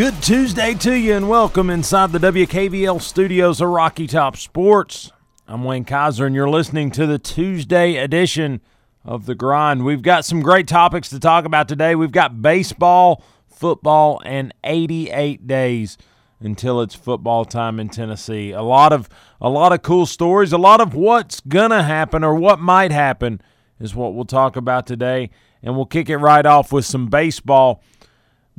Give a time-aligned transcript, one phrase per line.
[0.00, 5.12] Good Tuesday to you, and welcome inside the WKVL studios of Rocky Top Sports.
[5.46, 8.62] I'm Wayne Kaiser, and you're listening to the Tuesday edition
[9.04, 9.84] of The Grind.
[9.84, 11.94] We've got some great topics to talk about today.
[11.94, 15.98] We've got baseball, football, and 88 days
[16.40, 18.52] until it's football time in Tennessee.
[18.52, 19.06] A lot of
[19.38, 23.42] a lot of cool stories, a lot of what's gonna happen or what might happen
[23.78, 25.28] is what we'll talk about today,
[25.62, 27.82] and we'll kick it right off with some baseball.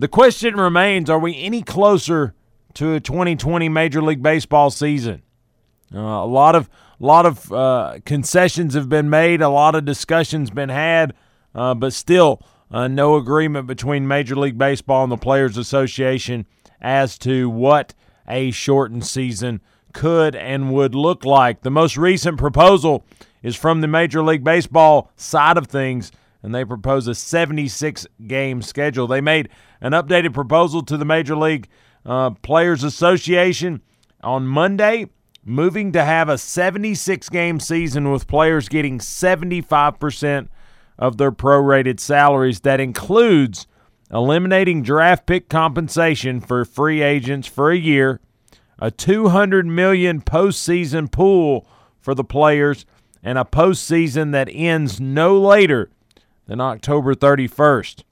[0.02, 2.34] The question remains are we any closer
[2.74, 5.21] to a 2020 Major League Baseball season?
[5.93, 10.49] Uh, a lot of lot of uh, concessions have been made, a lot of discussions
[10.49, 11.13] been had,
[11.54, 16.48] uh, but still uh, no agreement between Major League Baseball and the Players Association
[16.82, 17.93] as to what
[18.27, 19.62] a shortened season
[19.93, 21.62] could and would look like.
[21.62, 23.05] The most recent proposal
[23.43, 28.63] is from the Major League Baseball side of things, and they propose a 76 game
[28.63, 29.05] schedule.
[29.05, 29.49] They made
[29.82, 31.68] an updated proposal to the Major League
[32.05, 33.82] uh, Players Association
[34.24, 35.07] on Monday,
[35.43, 40.48] moving to have a 76 game season with players getting 75%
[40.98, 42.59] of their prorated salaries.
[42.62, 43.65] That includes
[44.12, 48.20] eliminating draft pick compensation for free agents for a year,
[48.79, 51.68] a 200 million postseason pool
[51.99, 52.85] for the players,
[53.24, 55.90] and a postseason that ends no later
[56.48, 58.04] than October 31st.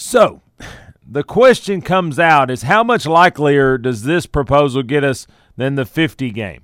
[0.00, 0.42] So,
[1.04, 5.84] the question comes out is how much likelier does this proposal get us than the
[5.84, 6.62] 50 game?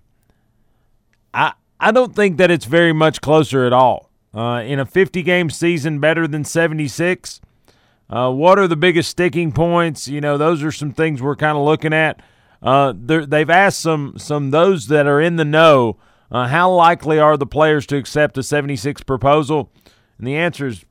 [1.35, 4.09] I I don't think that it's very much closer at all.
[4.33, 7.41] Uh, in a 50 game season, better than 76.
[8.09, 10.07] Uh, what are the biggest sticking points?
[10.07, 12.23] You know, those are some things we're kind of looking at.
[12.63, 15.97] Uh, they've asked some some those that are in the know
[16.31, 19.73] uh, how likely are the players to accept a 76 proposal,
[20.19, 20.85] and the answer is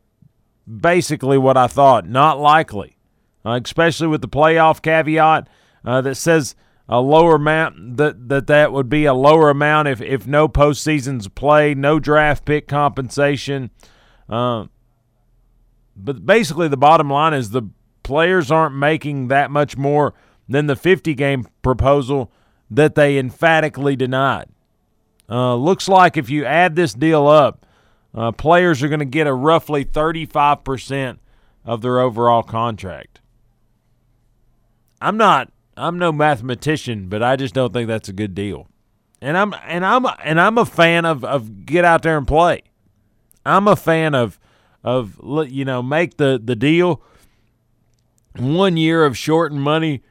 [0.67, 2.07] basically what I thought.
[2.07, 2.97] Not likely,
[3.45, 5.47] uh, especially with the playoff caveat
[5.85, 6.55] uh, that says
[6.87, 11.33] a lower amount that, that that would be a lower amount if, if no postseasons
[11.33, 13.69] play, no draft pick compensation.
[14.29, 14.65] Uh,
[15.95, 17.69] but basically, the bottom line is the
[18.01, 20.13] players aren't making that much more
[20.49, 22.31] than the 50 game proposal
[22.69, 24.47] that they emphatically denied.
[25.29, 27.65] Uh, looks like if you add this deal up,
[28.13, 31.17] uh, players are going to get a roughly 35%
[31.65, 33.21] of their overall contract.
[35.01, 38.67] I'm not I'm no mathematician, but I just don't think that's a good deal.
[39.21, 42.63] And I'm and I'm and I'm a fan of of get out there and play.
[43.45, 44.39] I'm a fan of
[44.83, 45.19] of
[45.49, 47.01] you know make the the deal
[48.37, 50.03] one year of shortened money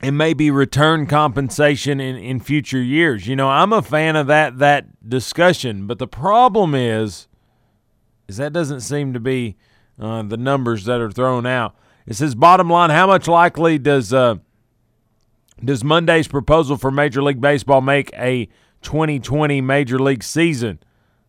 [0.00, 3.26] and maybe return compensation in, in future years.
[3.26, 7.28] You know, I'm a fan of that that discussion, but the problem is
[8.28, 9.56] is that doesn't seem to be
[10.00, 11.74] uh, the numbers that are thrown out.
[12.06, 14.36] It says bottom line, how much likely does uh,
[15.64, 18.48] does Monday's proposal for Major League Baseball make a
[18.82, 20.78] 2020 Major League season?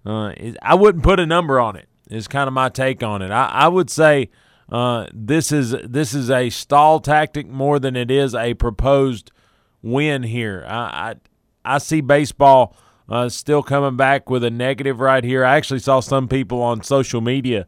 [0.05, 1.87] Uh, I wouldn't put a number on it.
[2.09, 3.31] Is kind of my take on it.
[3.31, 4.29] I, I would say
[4.69, 9.31] uh, this is this is a stall tactic more than it is a proposed
[9.81, 10.65] win here.
[10.67, 11.15] I
[11.65, 12.75] I, I see baseball
[13.09, 15.45] uh, still coming back with a negative right here.
[15.45, 17.67] I actually saw some people on social media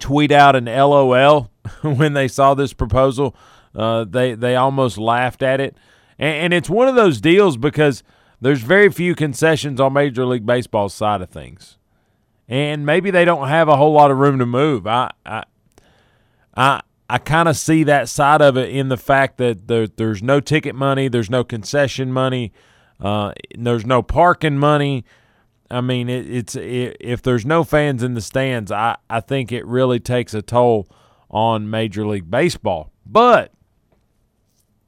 [0.00, 1.50] tweet out an LOL
[1.82, 3.36] when they saw this proposal.
[3.74, 5.76] Uh, they they almost laughed at it,
[6.18, 8.02] and, and it's one of those deals because
[8.40, 11.78] there's very few concessions on Major League Baseball's side of things
[12.48, 14.86] and maybe they don't have a whole lot of room to move.
[14.86, 15.44] I I
[16.56, 20.22] I, I kind of see that side of it in the fact that there, there's
[20.22, 22.52] no ticket money, there's no concession money,
[23.00, 25.04] uh, there's no parking money.
[25.70, 29.52] I mean, it, it's it, if there's no fans in the stands, I, I think
[29.52, 30.88] it really takes a toll
[31.28, 32.92] on Major League Baseball.
[33.04, 33.52] But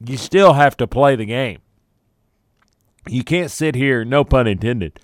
[0.03, 1.59] you still have to play the game.
[3.07, 4.99] You can't sit here, no pun intended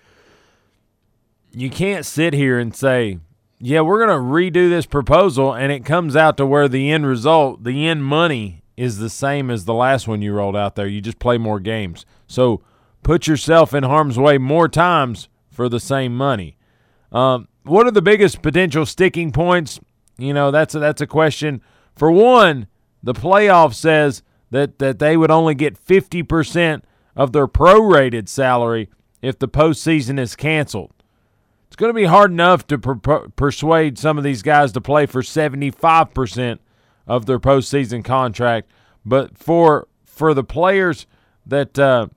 [1.55, 3.19] you can't sit here and say,
[3.59, 7.05] yeah, we're going to redo this proposal, and it comes out to where the end
[7.05, 10.87] result, the end money, is the same as the last one you rolled out there.
[10.87, 12.05] You just play more games.
[12.27, 12.61] So
[13.03, 16.57] put yourself in harm's way more times for the same money.
[17.11, 19.79] Um, what are the biggest potential sticking points?
[20.17, 21.61] You know, that's a, that's a question.
[21.95, 22.67] For one,
[23.01, 26.81] the playoff says that that they would only get 50%
[27.15, 28.89] of their prorated salary
[29.21, 30.94] if the postseason is canceled.
[31.67, 35.05] It's going to be hard enough to per- persuade some of these guys to play
[35.05, 36.59] for 75%
[37.07, 38.69] of their postseason contract,
[39.05, 41.05] but for for the players
[41.45, 42.07] that uh,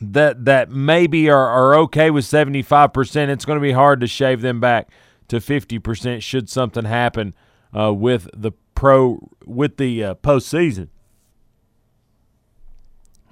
[0.00, 4.40] that that maybe are, are okay with 75%, it's going to be hard to shave
[4.40, 4.90] them back
[5.28, 7.34] to 50% should something happen
[7.76, 10.88] uh, with the pro with the uh, postseason.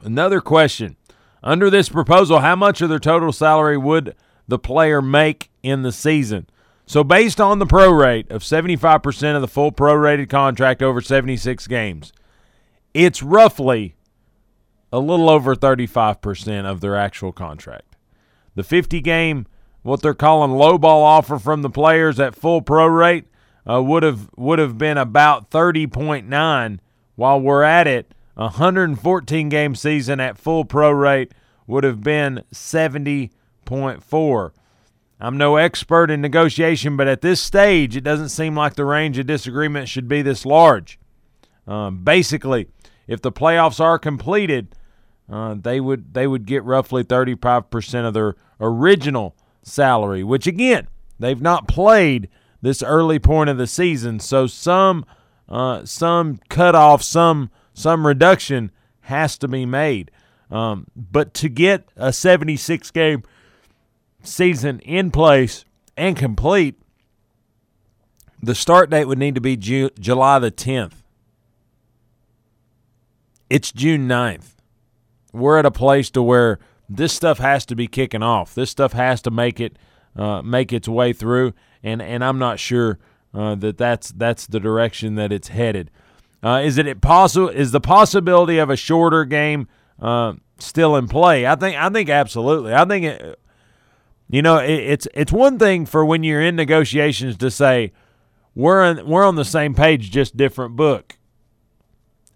[0.03, 0.97] Another question.
[1.43, 4.15] Under this proposal, how much of their total salary would
[4.47, 6.47] the player make in the season?
[6.87, 11.67] So, based on the pro rate of 75% of the full prorated contract over 76
[11.67, 12.13] games,
[12.93, 13.95] it's roughly
[14.93, 17.97] a little over 35% of their actual contract.
[18.55, 19.47] The 50 game,
[19.83, 23.27] what they're calling lowball offer from the players at full pro rate,
[23.69, 26.79] uh, would have would have been about 30.9
[27.15, 31.33] while we're at it 114 game season at full pro rate
[31.67, 34.53] would have been 70.4
[35.23, 39.19] I'm no expert in negotiation, but at this stage, it doesn't seem like the range
[39.19, 40.99] of disagreement should be this large.
[41.65, 42.67] Um, basically,
[43.07, 44.75] if the playoffs are completed,
[45.31, 50.89] uh, they would they would get roughly 35% of their original salary, which again
[51.21, 52.29] they've not played
[52.61, 55.07] this early point of the season, so some
[55.49, 58.71] uh, some cutoff, some some reduction
[59.03, 60.11] has to be made.
[60.51, 63.23] Um, but to get a 76 game
[64.23, 65.65] season in place
[65.97, 66.81] and complete,
[68.43, 70.95] the start date would need to be Ju- July the 10th.
[73.49, 74.55] It's June 9th.
[75.33, 76.59] We're at a place to where
[76.89, 78.55] this stuff has to be kicking off.
[78.55, 79.79] This stuff has to make it
[80.15, 82.99] uh, make its way through, and and I'm not sure
[83.33, 85.91] uh, that that's that's the direction that it's headed.
[86.43, 87.49] Uh, is it possible?
[87.49, 89.69] Is the possibility of a shorter game
[90.01, 91.47] uh, still in play?
[91.47, 92.75] I think I think absolutely.
[92.75, 93.39] I think it,
[94.29, 97.93] you know, it, it's it's one thing for when you're in negotiations to say
[98.55, 101.17] we're in, we're on the same page, just different book.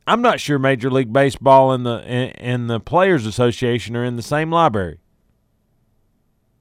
[0.07, 4.23] I'm not sure Major League Baseball and the and the Players Association are in the
[4.23, 5.01] same library.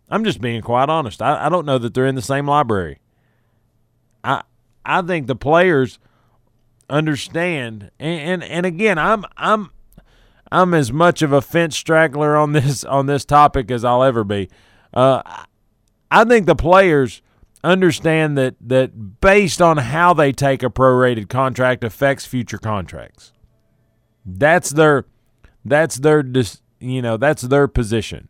[0.10, 1.22] I'm just being quite honest.
[1.22, 3.00] I, I don't know that they're in the same library.
[4.24, 4.42] I
[4.84, 6.00] I think the players
[6.90, 9.72] understand and, and, and again I'm I'm
[10.52, 14.24] I'm as much of a fence straggler on this on this topic as I'll ever
[14.24, 14.50] be.
[14.94, 15.22] Uh,
[16.12, 17.22] I think the players
[17.64, 23.34] understand that that based on how they take a prorated contract affects future contracts.
[24.26, 25.06] That's their
[25.64, 26.24] that's their
[26.80, 28.30] you know that's their position.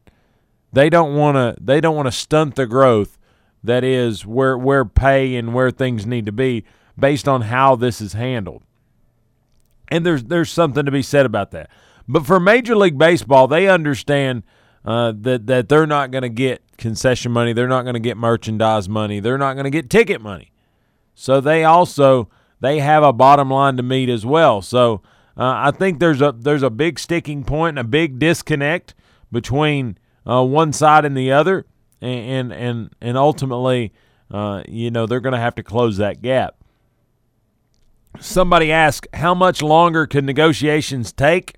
[0.71, 3.17] They don't want to they don't want to stunt the growth
[3.63, 6.63] that is where where pay and where things need to be
[6.97, 8.63] based on how this is handled.
[9.89, 11.69] And there's there's something to be said about that.
[12.07, 14.43] But for Major League Baseball, they understand
[14.83, 18.17] uh, that that they're not going to get concession money, they're not going to get
[18.17, 20.51] merchandise money, they're not going to get ticket money.
[21.13, 24.61] So they also they have a bottom line to meet as well.
[24.61, 25.01] So
[25.37, 28.93] uh, I think there's a there's a big sticking point and a big disconnect
[29.31, 31.65] between uh, one side and the other,
[32.01, 33.93] and and and ultimately,
[34.31, 36.55] uh, you know, they're going to have to close that gap.
[38.19, 41.55] Somebody asked, how much longer can negotiations take?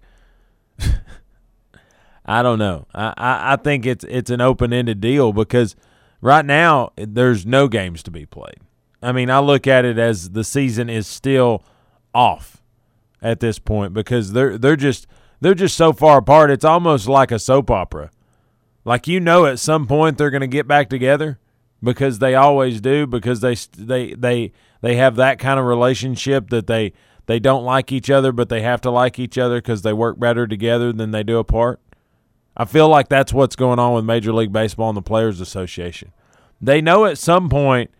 [2.25, 2.87] I don't know.
[2.93, 5.75] I, I, I think it's it's an open ended deal because
[6.21, 8.59] right now there's no games to be played.
[9.01, 11.63] I mean, I look at it as the season is still
[12.13, 12.61] off
[13.21, 15.07] at this point because they're they're just
[15.39, 16.51] they're just so far apart.
[16.51, 18.11] It's almost like a soap opera.
[18.83, 21.39] Like you know, at some point they're going to get back together
[21.81, 26.67] because they always do because they they they they have that kind of relationship that
[26.67, 26.93] they
[27.25, 30.19] they don't like each other but they have to like each other because they work
[30.19, 31.79] better together than they do apart.
[32.55, 36.11] I feel like that's what's going on with Major League Baseball and the Players Association.
[36.59, 37.91] They know at some point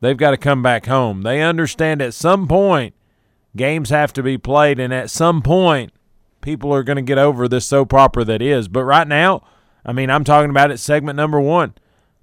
[0.00, 1.22] they've got to come back home.
[1.22, 2.94] They understand at some point
[3.54, 5.92] games have to be played, and at some point
[6.40, 8.66] people are going to get over this so proper that is.
[8.66, 9.44] But right now,
[9.84, 11.74] I mean, I'm talking about it segment number one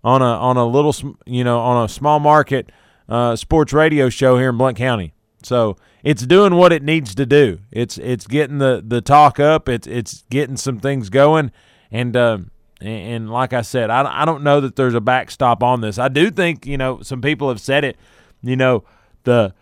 [0.03, 2.71] on a on a little you know on a small market
[3.09, 5.13] uh, sports radio show here in Blount County.
[5.43, 7.59] So it's doing what it needs to do.
[7.71, 9.67] It's it's getting the the talk up.
[9.67, 11.51] It's it's getting some things going,
[11.91, 12.39] and uh,
[12.81, 15.97] and like I said, I, I don't know that there's a backstop on this.
[15.97, 17.97] I do think you know some people have said it.
[18.41, 18.83] You know
[19.23, 19.53] the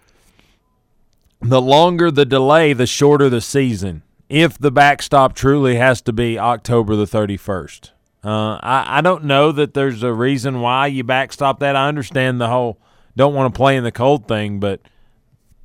[1.42, 4.04] the longer the delay, the shorter the season.
[4.30, 7.92] If the backstop truly has to be October the 31st.
[8.26, 11.78] Uh, I, I don't know that there's a reason why you backstop that.
[11.78, 12.82] I understand the whole
[13.18, 14.80] don't want to play in the cold thing, but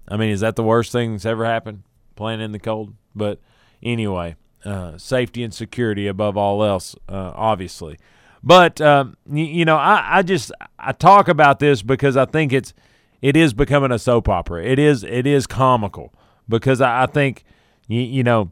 [0.09, 1.82] I mean, is that the worst thing that's ever happened?
[2.16, 2.94] Playing in the cold?
[3.14, 3.40] But
[3.82, 7.99] anyway, uh, safety and security above all else, uh, obviously.
[8.42, 12.52] But um, you, you, know, I, I just I talk about this because I think
[12.52, 12.73] it's
[13.21, 14.64] it is becoming a soap opera.
[14.64, 16.12] It is it is comical
[16.49, 17.44] because I, I think
[17.87, 18.50] you, you know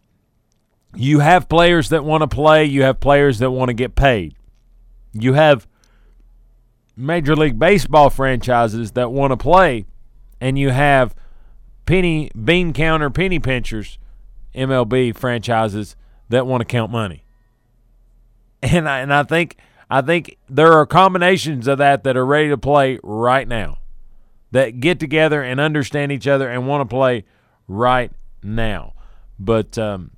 [0.95, 4.35] you have players that want to play, you have players that want to get paid.
[5.13, 5.67] You have
[6.97, 9.87] Major League Baseball franchises that want to play,
[10.41, 11.15] and you have
[11.87, 13.99] penny bean counter penny pinchers
[14.55, 15.97] MLB franchises
[16.29, 17.25] that want to count money.
[18.63, 19.57] And I, and I think
[19.91, 23.79] I think there are combinations of that that are ready to play right now.
[24.53, 27.25] That get together and understand each other and want to play
[27.69, 28.11] right
[28.43, 28.95] now.
[29.39, 30.11] But um,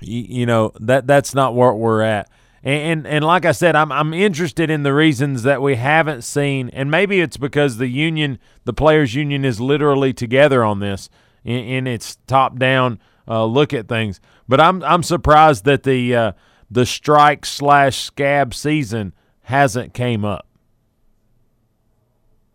[0.00, 2.30] you, you know that that's not where we're at.
[2.64, 6.22] And, and, and like I said, I'm I'm interested in the reasons that we haven't
[6.22, 11.10] seen, and maybe it's because the union, the players' union, is literally together on this
[11.44, 14.20] in, in its top down uh, look at things.
[14.48, 16.32] But I'm I'm surprised that the uh,
[16.70, 20.46] the strike slash scab season hasn't came up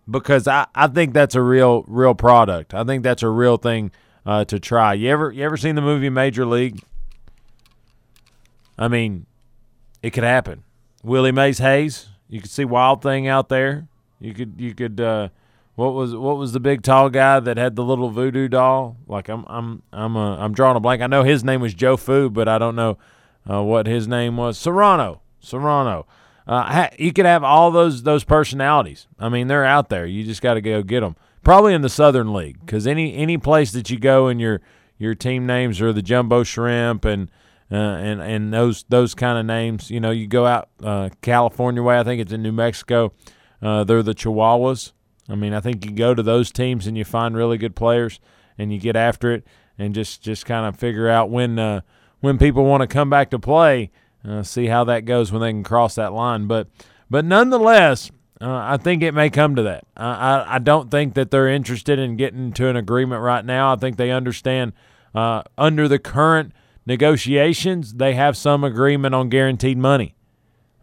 [0.10, 2.74] because I, I think that's a real real product.
[2.74, 3.92] I think that's a real thing
[4.26, 4.94] uh, to try.
[4.94, 6.82] You ever you ever seen the movie Major League?
[8.78, 9.26] I mean,
[10.02, 10.64] it could happen.
[11.04, 13.88] Willie Mays Hayes, you could see Wild Thing out there.
[14.20, 15.30] You could you could uh,
[15.76, 18.98] what was what was the big tall guy that had the little voodoo doll?
[19.08, 21.02] Like I'm I'm I'm uh, I'm drawing a blank.
[21.02, 22.98] I know his name was Jobu, but I don't know
[23.50, 24.58] uh, what his name was.
[24.58, 26.06] Cerrano, Cerrano.
[26.48, 29.08] Uh, you could have all those those personalities.
[29.20, 30.06] I mean, they're out there.
[30.06, 31.16] You just got to go get them.
[31.44, 34.62] Probably in the Southern League, because any any place that you go and your
[34.98, 37.30] your team names are the Jumbo Shrimp and
[37.72, 39.92] uh, and and those those kind of names.
[39.92, 42.00] You know, you go out uh, California way.
[42.00, 43.14] I think it's in New Mexico.
[43.62, 44.94] Uh, they're the Chihuahuas.
[45.30, 48.20] I mean, I think you go to those teams and you find really good players
[48.58, 49.46] and you get after it
[49.78, 51.82] and just just kind of figure out when uh,
[52.22, 53.92] when people want to come back to play.
[54.28, 56.48] Uh, see how that goes when they can cross that line.
[56.48, 56.68] But
[57.10, 59.84] but nonetheless, uh, I think it may come to that.
[59.98, 63.74] I, I don't think that they're interested in getting to an agreement right now.
[63.74, 64.72] I think they understand
[65.14, 66.54] under the current–
[66.88, 70.16] negotiations, they have some agreement on guaranteed money.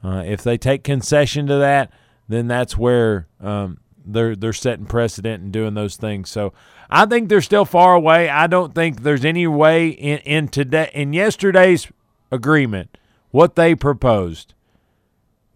[0.05, 1.91] Uh, if they take concession to that,
[2.29, 6.29] then that's where um, they're they're setting precedent and doing those things.
[6.29, 6.53] So
[6.91, 8.29] I think they're still far away.
[8.29, 11.91] I don't think there's any way in, in today in yesterday's
[12.31, 12.99] agreement
[13.31, 14.53] what they proposed.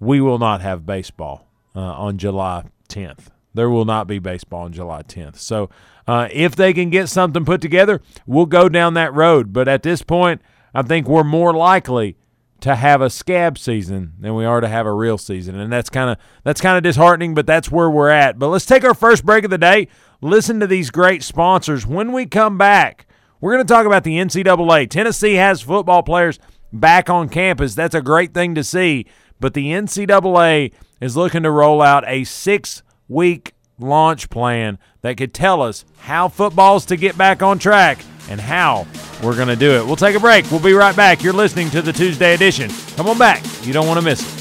[0.00, 3.28] We will not have baseball uh, on July 10th.
[3.58, 5.38] There will not be baseball on July 10th.
[5.38, 5.68] So
[6.06, 9.52] uh, if they can get something put together, we'll go down that road.
[9.52, 12.16] But at this point, I think we're more likely
[12.60, 15.90] to have a scab season than we are to have a real season, and that's
[15.90, 17.34] kind of that's kind of disheartening.
[17.34, 18.38] But that's where we're at.
[18.38, 19.88] But let's take our first break of the day.
[20.20, 21.84] Listen to these great sponsors.
[21.84, 23.08] When we come back,
[23.40, 24.88] we're going to talk about the NCAA.
[24.88, 26.38] Tennessee has football players
[26.72, 27.74] back on campus.
[27.74, 29.06] That's a great thing to see.
[29.40, 35.32] But the NCAA is looking to roll out a six week launch plan that could
[35.32, 37.98] tell us how football's to get back on track
[38.28, 38.86] and how
[39.22, 39.86] we're going to do it.
[39.86, 40.50] We'll take a break.
[40.50, 41.22] We'll be right back.
[41.22, 42.70] You're listening to the Tuesday edition.
[42.96, 43.42] Come on back.
[43.66, 44.38] You don't want to miss it.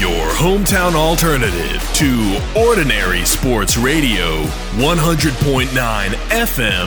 [0.00, 4.44] Your hometown alternative to Ordinary Sports Radio,
[4.76, 6.86] 100.9 FM,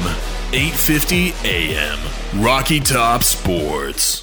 [0.52, 2.00] 850 AM.
[2.44, 4.23] Rocky Top Sports.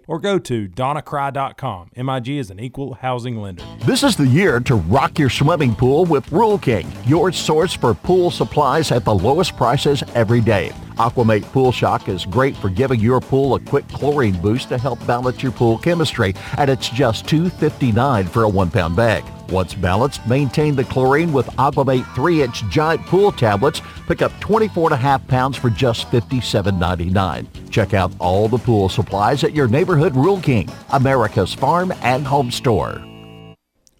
[0.07, 1.91] or go to donnacry.com.
[1.95, 3.63] MIG is an equal housing lender.
[3.85, 7.93] This is the year to rock your swimming pool with Rural King, your source for
[7.93, 10.71] pool supplies at the lowest prices every day.
[11.01, 15.03] Aquamate Pool Shock is great for giving your pool a quick chlorine boost to help
[15.07, 19.23] balance your pool chemistry, and it's just $2.59 for a one pound bag.
[19.49, 23.81] Once balanced, maintain the chlorine with Aquamate 3-inch giant pool tablets.
[24.07, 27.47] Pick up 24.5 pounds for just $57.99.
[27.71, 32.51] Check out all the pool supplies at your neighborhood Rural King, America's farm and home
[32.51, 33.03] store.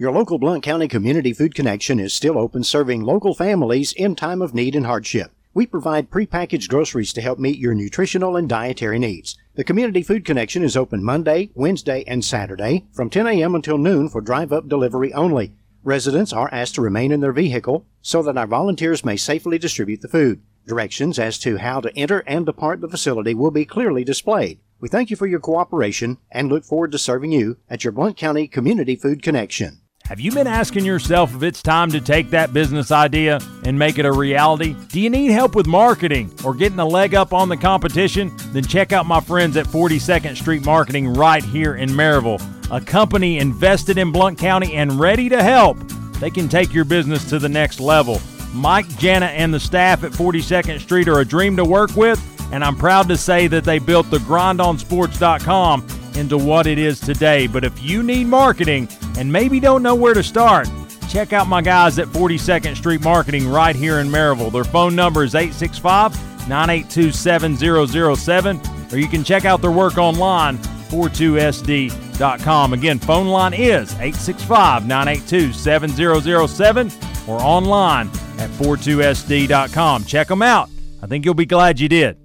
[0.00, 4.40] Your local Blount County Community Food Connection is still open serving local families in time
[4.40, 5.32] of need and hardship.
[5.54, 9.36] We provide prepackaged groceries to help meet your nutritional and dietary needs.
[9.56, 13.56] The Community Food Connection is open Monday, Wednesday, and Saturday from 10 a.m.
[13.56, 15.52] until noon for drive up delivery only.
[15.82, 20.00] Residents are asked to remain in their vehicle so that our volunteers may safely distribute
[20.00, 20.40] the food.
[20.64, 24.60] Directions as to how to enter and depart the facility will be clearly displayed.
[24.78, 28.16] We thank you for your cooperation and look forward to serving you at your Blount
[28.16, 29.80] County Community Food Connection.
[30.08, 33.98] Have you been asking yourself if it's time to take that business idea and make
[33.98, 34.74] it a reality?
[34.88, 38.34] Do you need help with marketing or getting a leg up on the competition?
[38.52, 43.36] Then check out my friends at 42nd Street Marketing right here in Maryville, a company
[43.38, 45.76] invested in Blount County and ready to help.
[46.20, 48.18] They can take your business to the next level.
[48.54, 52.18] Mike, Jana, and the staff at 42nd Street are a dream to work with,
[52.50, 55.86] and I'm proud to say that they built the grindonsports.com
[56.18, 57.46] into what it is today.
[57.46, 60.68] But if you need marketing and maybe don't know where to start,
[61.08, 64.52] check out my guys at 42nd Street Marketing right here in Maryville.
[64.52, 66.12] Their phone number is 865
[66.48, 68.60] 982 7007,
[68.92, 70.58] or you can check out their work online,
[70.88, 72.72] 42sd.com.
[72.72, 76.90] Again, phone line is 865 982 7007
[77.28, 78.08] or online
[78.38, 80.04] at 42sd.com.
[80.04, 80.70] Check them out.
[81.02, 82.16] I think you'll be glad you did.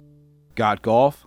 [0.54, 1.26] Got golf?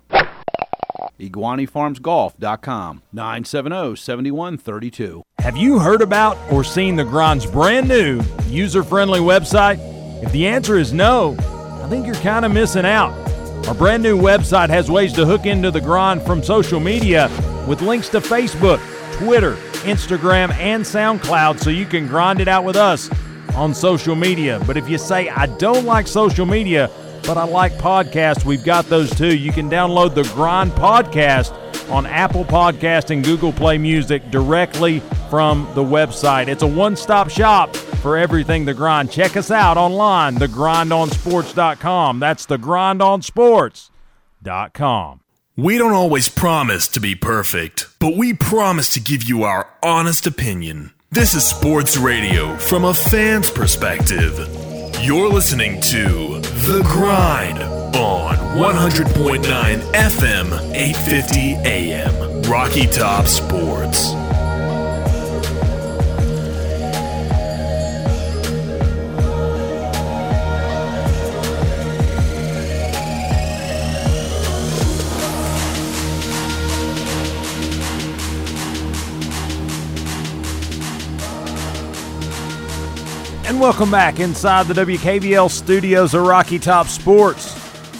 [1.20, 5.22] EgwaniFarmsGolf.com 970-7132.
[5.40, 9.80] Have you heard about or seen the Grind's brand new user-friendly website?
[10.24, 11.36] If the answer is no,
[11.84, 13.14] I think you're kind of missing out.
[13.68, 17.30] Our brand new website has ways to hook into the Grind from social media
[17.68, 18.80] with links to Facebook,
[19.18, 23.10] Twitter, Instagram, and SoundCloud so you can grind it out with us
[23.56, 24.62] on social media.
[24.66, 26.90] But if you say, I don't like social media,
[27.26, 28.46] but I like podcasts.
[28.46, 29.36] We've got those too.
[29.36, 31.54] You can download the Grind Podcast
[31.92, 35.00] on Apple Podcast and Google Play Music directly
[35.30, 36.48] from the website.
[36.48, 39.12] It's a one-stop shop for everything The Grind.
[39.12, 42.20] Check us out online, thegrindonsports.com.
[42.20, 45.20] That's thegrindonsports.com.
[45.56, 50.28] We don't always promise to be perfect, but we promise to give you our honest
[50.28, 50.94] opinion.
[51.10, 54.67] This is sports radio from a fan's perspective.
[55.08, 57.64] You're listening to The Grind
[57.96, 59.42] on 100.9
[59.94, 62.42] FM, 850 AM.
[62.42, 64.12] Rocky Top Sports.
[83.58, 87.58] And welcome back inside the WKVL studios of Rocky Top Sports.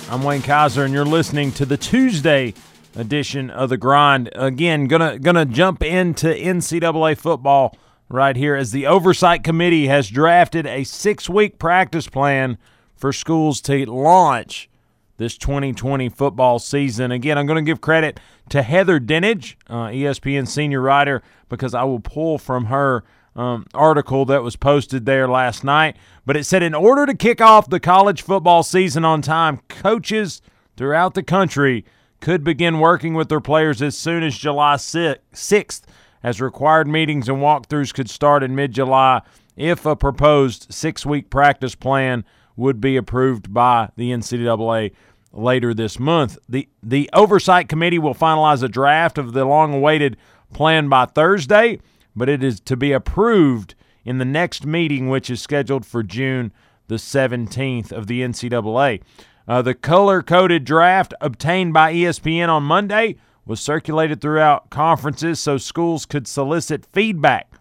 [0.08, 2.54] I'm Wayne Kaiser, and you're listening to the Tuesday
[2.96, 4.30] edition of the Grind.
[4.36, 7.76] Again, gonna gonna jump into NCAA football
[8.08, 12.60] right here as the oversight committee has drafted a six week practice plan
[12.96, 14.70] for schools to launch
[15.18, 17.12] this 2020 football season.
[17.12, 21.84] Again, I'm going to give credit to Heather Dinich, uh, ESPN senior writer, because I
[21.84, 23.04] will pull from her
[23.38, 25.96] um, article that was posted there last night.
[26.26, 30.42] But it said in order to kick off the college football season on time, coaches
[30.76, 31.86] throughout the country
[32.20, 35.82] could begin working with their players as soon as July 6th,
[36.24, 39.22] as required meetings and walkthroughs could start in mid July
[39.56, 44.94] if a proposed six week practice plan would be approved by the NCAA
[45.32, 46.40] later this month.
[46.50, 50.18] The, the Oversight Committee will finalize a draft of the long awaited
[50.54, 51.80] plan by Thursday
[52.18, 56.52] but it is to be approved in the next meeting, which is scheduled for June
[56.88, 59.02] the 17th of the NCAA.
[59.48, 65.58] Uh, the color coded draft obtained by ESPN on Monday was circulated throughout conferences so
[65.58, 67.54] schools could solicit feedback.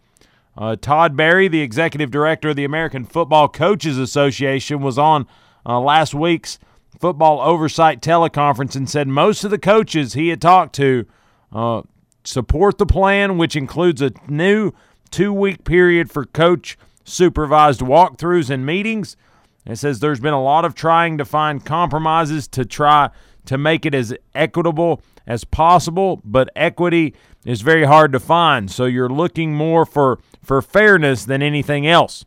[0.58, 5.26] Uh, Todd Berry, the executive director of the American Football Coaches Association, was on
[5.66, 6.58] uh, last week's
[6.98, 11.06] football oversight teleconference and said most of the coaches he had talked to
[11.52, 11.82] uh,
[12.26, 14.72] support the plan, which includes a new
[15.10, 19.16] two week period for coach supervised walkthroughs and meetings.
[19.64, 23.10] It says there's been a lot of trying to find compromises to try
[23.46, 28.70] to make it as equitable as possible, but equity is very hard to find.
[28.70, 32.24] So you're looking more for, for fairness than anything else.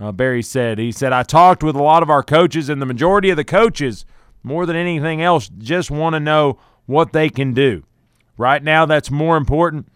[0.00, 0.78] uh, Berry said.
[0.78, 3.44] He said, I talked with a lot of our coaches, and the majority of the
[3.44, 4.04] coaches,
[4.42, 7.84] more than anything else, just want to know what they can do.
[8.36, 9.86] Right now, that's more important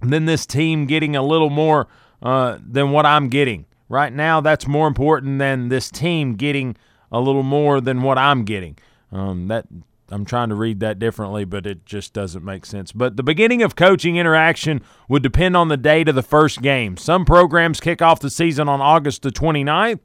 [0.00, 1.88] than this team getting a little more
[2.22, 3.66] uh, than what I'm getting.
[3.88, 6.76] Right now, that's more important than this team getting
[7.10, 8.78] a little more than what I'm getting.
[9.10, 9.66] Um, that
[10.10, 12.92] I'm trying to read that differently, but it just doesn't make sense.
[12.92, 16.96] But the beginning of coaching interaction would depend on the date of the first game.
[16.96, 20.00] Some programs kick off the season on August the 29th,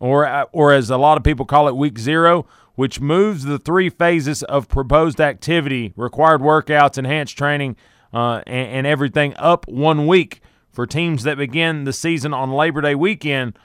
[0.00, 3.58] or, uh, or as a lot of people call it, week zero, which moves the
[3.58, 7.76] three phases of proposed activity, required workouts, enhanced training,
[8.12, 10.40] uh, and, and everything up one week.
[10.70, 13.56] For teams that begin the season on Labor Day weekend,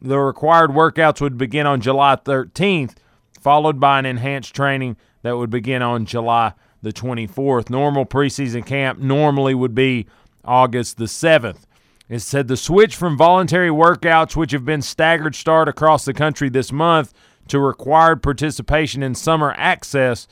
[0.00, 2.94] the required workouts would begin on July 13th,
[3.40, 7.68] followed by an enhanced training that would begin on July the 24th.
[7.68, 10.06] Normal preseason camp normally would be
[10.44, 11.64] August the 7th.
[12.08, 16.48] It said the switch from voluntary workouts, which have been staggered start across the country
[16.48, 17.12] this month,
[17.48, 20.26] to required participation in summer access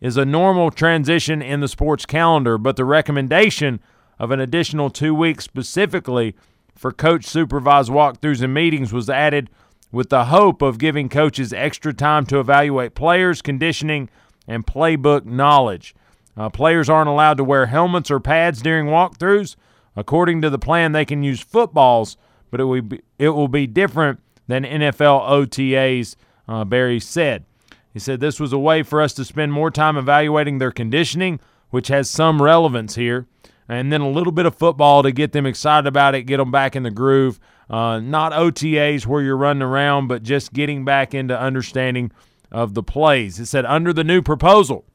[0.00, 3.80] is a normal transition in the sports calendar, but the recommendation
[4.18, 6.34] of an additional two weeks specifically
[6.74, 9.50] for coach supervised walkthroughs and meetings was added
[9.90, 14.08] with the hope of giving coaches extra time to evaluate players' conditioning
[14.46, 15.94] and playbook knowledge.
[16.36, 19.56] Uh, players aren't allowed to wear helmets or pads during walkthroughs.
[19.96, 22.16] According to the plan, they can use footballs,
[22.50, 26.14] but it will be, it will be different than NFL OTAs,
[26.48, 27.44] uh, Berry said.
[27.92, 31.40] He said this was a way for us to spend more time evaluating their conditioning,
[31.70, 33.26] which has some relevance here,
[33.68, 36.50] and then a little bit of football to get them excited about it, get them
[36.50, 37.38] back in the groove.
[37.68, 42.10] Uh, not OTAs where you're running around, but just getting back into understanding
[42.50, 43.38] of the plays.
[43.38, 44.86] It said under the new proposal,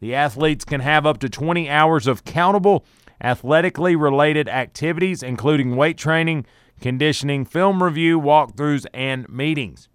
[0.00, 2.84] the athletes can have up to 20 hours of countable
[3.22, 6.46] athletically related activities, including weight training,
[6.80, 9.89] conditioning, film review, walkthroughs, and meetings.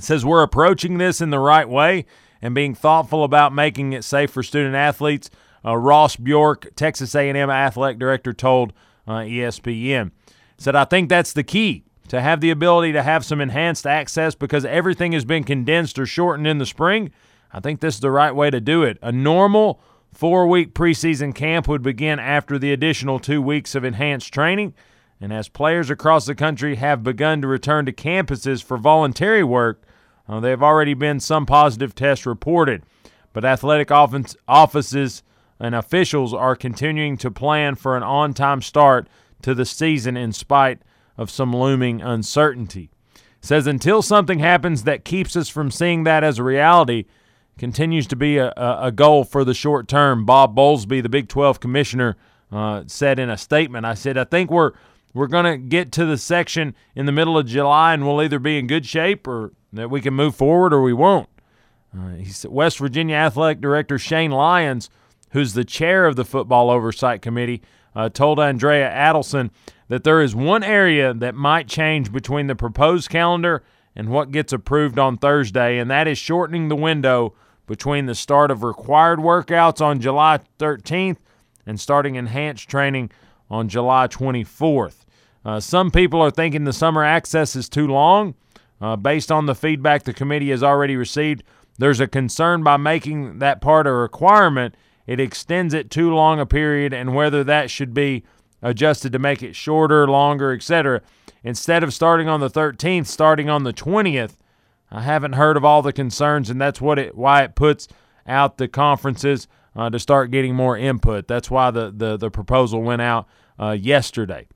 [0.00, 2.06] It says we're approaching this in the right way
[2.40, 5.28] and being thoughtful about making it safe for student athletes.
[5.62, 8.72] Uh, Ross Bjork, Texas A&M athletic director, told
[9.06, 10.12] uh, ESPN,
[10.56, 14.34] said I think that's the key to have the ability to have some enhanced access
[14.34, 17.10] because everything has been condensed or shortened in the spring.
[17.52, 18.96] I think this is the right way to do it.
[19.02, 19.82] A normal
[20.14, 24.72] four week preseason camp would begin after the additional two weeks of enhanced training.
[25.20, 29.84] And as players across the country have begun to return to campuses for voluntary work,
[30.30, 32.84] uh, there have already been some positive tests reported.
[33.32, 35.22] But athletic offices
[35.58, 39.08] and officials are continuing to plan for an on time start
[39.42, 40.82] to the season in spite
[41.18, 42.90] of some looming uncertainty.
[43.40, 47.06] Says until something happens that keeps us from seeing that as a reality,
[47.58, 50.24] continues to be a, a goal for the short term.
[50.24, 52.16] Bob Bowlesby, the Big 12 commissioner,
[52.52, 54.72] uh, said in a statement, I said, I think we're
[55.12, 58.38] we're going to get to the section in the middle of July and we'll either
[58.38, 61.28] be in good shape or that we can move forward or we won't.
[61.96, 64.90] Uh, he said, West Virginia Athletic Director Shane Lyons,
[65.30, 67.62] who's the chair of the Football Oversight Committee,
[67.94, 69.50] uh, told Andrea Adelson
[69.88, 73.64] that there is one area that might change between the proposed calendar
[73.96, 77.34] and what gets approved on Thursday, and that is shortening the window
[77.66, 81.18] between the start of required workouts on July 13th
[81.66, 83.10] and starting enhanced training
[83.50, 84.99] on July 24th.
[85.44, 88.34] Uh, some people are thinking the summer access is too long.
[88.80, 91.42] Uh, based on the feedback the committee has already received,
[91.78, 94.74] there's a concern by making that part a requirement,
[95.06, 98.22] it extends it too long a period, and whether that should be
[98.62, 101.00] adjusted to make it shorter, longer, etc.
[101.42, 104.36] Instead of starting on the 13th, starting on the 20th.
[104.90, 107.86] I haven't heard of all the concerns, and that's what it why it puts
[108.26, 111.28] out the conferences uh, to start getting more input.
[111.28, 114.48] That's why the the, the proposal went out uh, yesterday.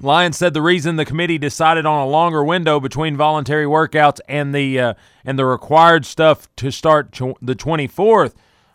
[0.00, 4.54] Lyons said the reason the committee decided on a longer window between voluntary workouts and
[4.54, 8.34] the uh, and the required stuff to start the 24th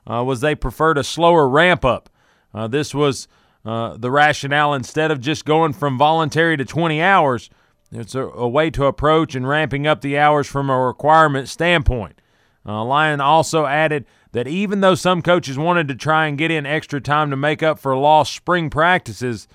[0.10, 2.10] uh, was they preferred a slower ramp up.
[2.54, 3.28] Uh, this was
[3.66, 7.50] uh, the rationale instead of just going from voluntary to 20 hours.
[7.92, 12.20] It's a, a way to approach and ramping up the hours from a requirement standpoint.
[12.66, 16.66] Uh, Lyon also added that even though some coaches wanted to try and get in
[16.66, 19.48] extra time to make up for lost spring practices,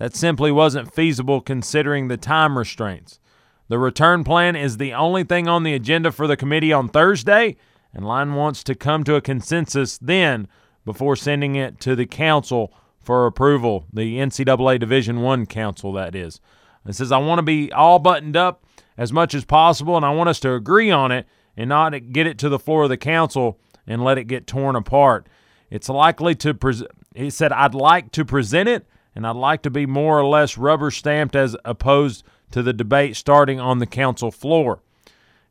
[0.00, 3.20] that simply wasn't feasible considering the time restraints.
[3.68, 7.58] The return plan is the only thing on the agenda for the committee on Thursday,
[7.92, 10.48] and Lyon wants to come to a consensus then
[10.86, 16.40] before sending it to the council for approval, the NCAA Division One Council, that is.
[16.88, 18.64] It says, I want to be all buttoned up
[18.96, 21.26] as much as possible, and I want us to agree on it
[21.58, 24.76] and not get it to the floor of the council and let it get torn
[24.76, 25.26] apart.
[25.68, 29.70] It's likely to, pre- he said, I'd like to present it, and I'd like to
[29.70, 34.30] be more or less rubber stamped as opposed to the debate starting on the council
[34.30, 34.80] floor.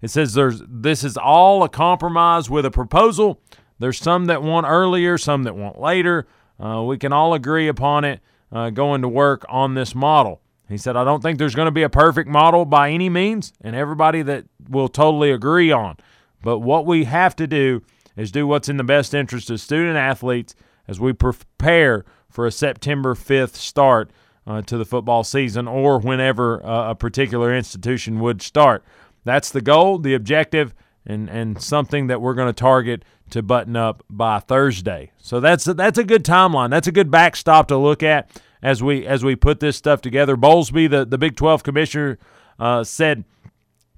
[0.02, 3.42] It says there's this is all a compromise with a proposal.
[3.80, 6.28] There's some that want earlier, some that want later.
[6.60, 10.42] Uh, we can all agree upon it uh, going to work on this model.
[10.68, 13.54] He said, I don't think there's going to be a perfect model by any means,
[13.62, 15.98] and everybody that will totally agree on.
[16.44, 17.82] But what we have to do
[18.16, 20.56] is do what's in the best interest of student athletes
[20.88, 24.12] as we prepare for a September 5th start
[24.48, 28.84] uh, to the football season or whenever uh, a particular institution would start.
[29.24, 30.74] That's the goal, the objective,
[31.06, 35.12] and, and something that we're going to target to button up by Thursday.
[35.18, 36.70] So that's a, that's a good timeline.
[36.70, 38.30] That's a good backstop to look at
[38.62, 40.36] as we as we put this stuff together.
[40.36, 42.18] Bowlesby, the, the Big 12 commissioner,
[42.60, 43.24] uh, said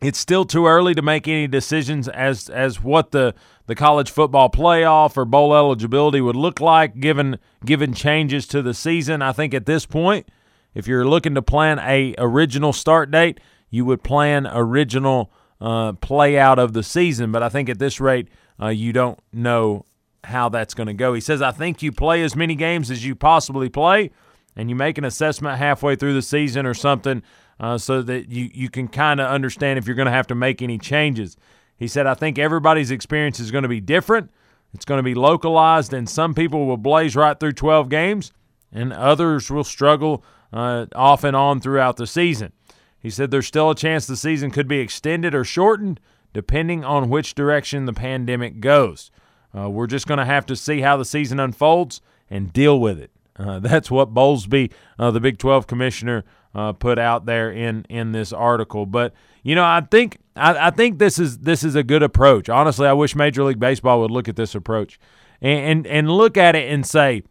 [0.01, 3.33] it's still too early to make any decisions as as what the
[3.67, 8.73] the college football playoff or bowl eligibility would look like given given changes to the
[8.73, 9.21] season.
[9.21, 10.27] I think at this point,
[10.73, 16.37] if you're looking to plan a original start date, you would plan original uh, play
[16.37, 17.31] out of the season.
[17.31, 18.27] But I think at this rate,
[18.59, 19.85] uh, you don't know
[20.23, 21.13] how that's going to go.
[21.13, 24.11] He says, I think you play as many games as you possibly play,
[24.55, 27.21] and you make an assessment halfway through the season or something
[27.61, 30.35] uh, so that you, you can kind of understand if you're going to have to
[30.35, 31.37] make any changes.
[31.77, 34.31] He said, I think everybody's experience is going to be different.
[34.73, 38.33] It's going to be localized, and some people will blaze right through 12 games,
[38.71, 42.51] and others will struggle uh, off and on throughout the season.
[42.99, 45.99] He said there's still a chance the season could be extended or shortened
[46.33, 49.11] depending on which direction the pandemic goes.
[49.55, 52.97] Uh, we're just going to have to see how the season unfolds and deal with
[52.99, 53.11] it.
[53.37, 58.11] Uh, that's what Bowlesby, uh, the Big 12 commissioner, uh, put out there in in
[58.11, 58.85] this article.
[58.85, 62.49] But you know, I think I, I, think this is this is a good approach.
[62.49, 64.99] Honestly, I wish Major League Baseball would look at this approach
[65.41, 67.23] and and, and look at it and say,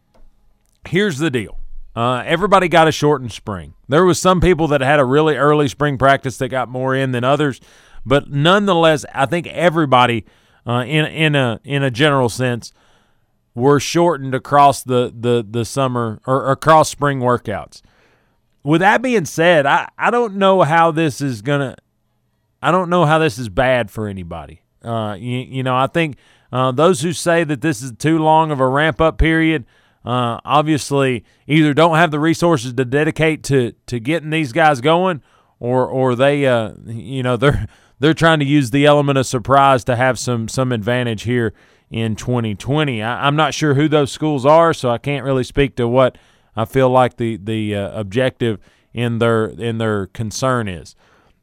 [0.87, 1.57] here's the deal.
[1.95, 3.73] Uh, everybody got a shortened spring.
[3.89, 7.11] There was some people that had a really early spring practice that got more in
[7.11, 7.59] than others,
[8.05, 10.25] but nonetheless, I think everybody,
[10.65, 12.71] uh, in in a in a general sense,
[13.53, 17.81] were shortened across the the the summer or across spring workouts.
[18.63, 21.75] With that being said, I I don't know how this is gonna.
[22.61, 24.61] I don't know how this is bad for anybody.
[24.83, 26.17] Uh, you, you know, I think
[26.51, 29.65] uh, those who say that this is too long of a ramp up period
[30.03, 35.21] uh, obviously either don't have the resources to dedicate to to getting these guys going,
[35.59, 37.67] or or they uh, you know they're
[37.99, 41.53] they're trying to use the element of surprise to have some some advantage here
[41.89, 43.03] in 2020.
[43.03, 46.17] I, am not sure who those schools are, so I can't really speak to what
[46.55, 48.59] I feel like the the uh, objective
[48.93, 50.95] in their in their concern is.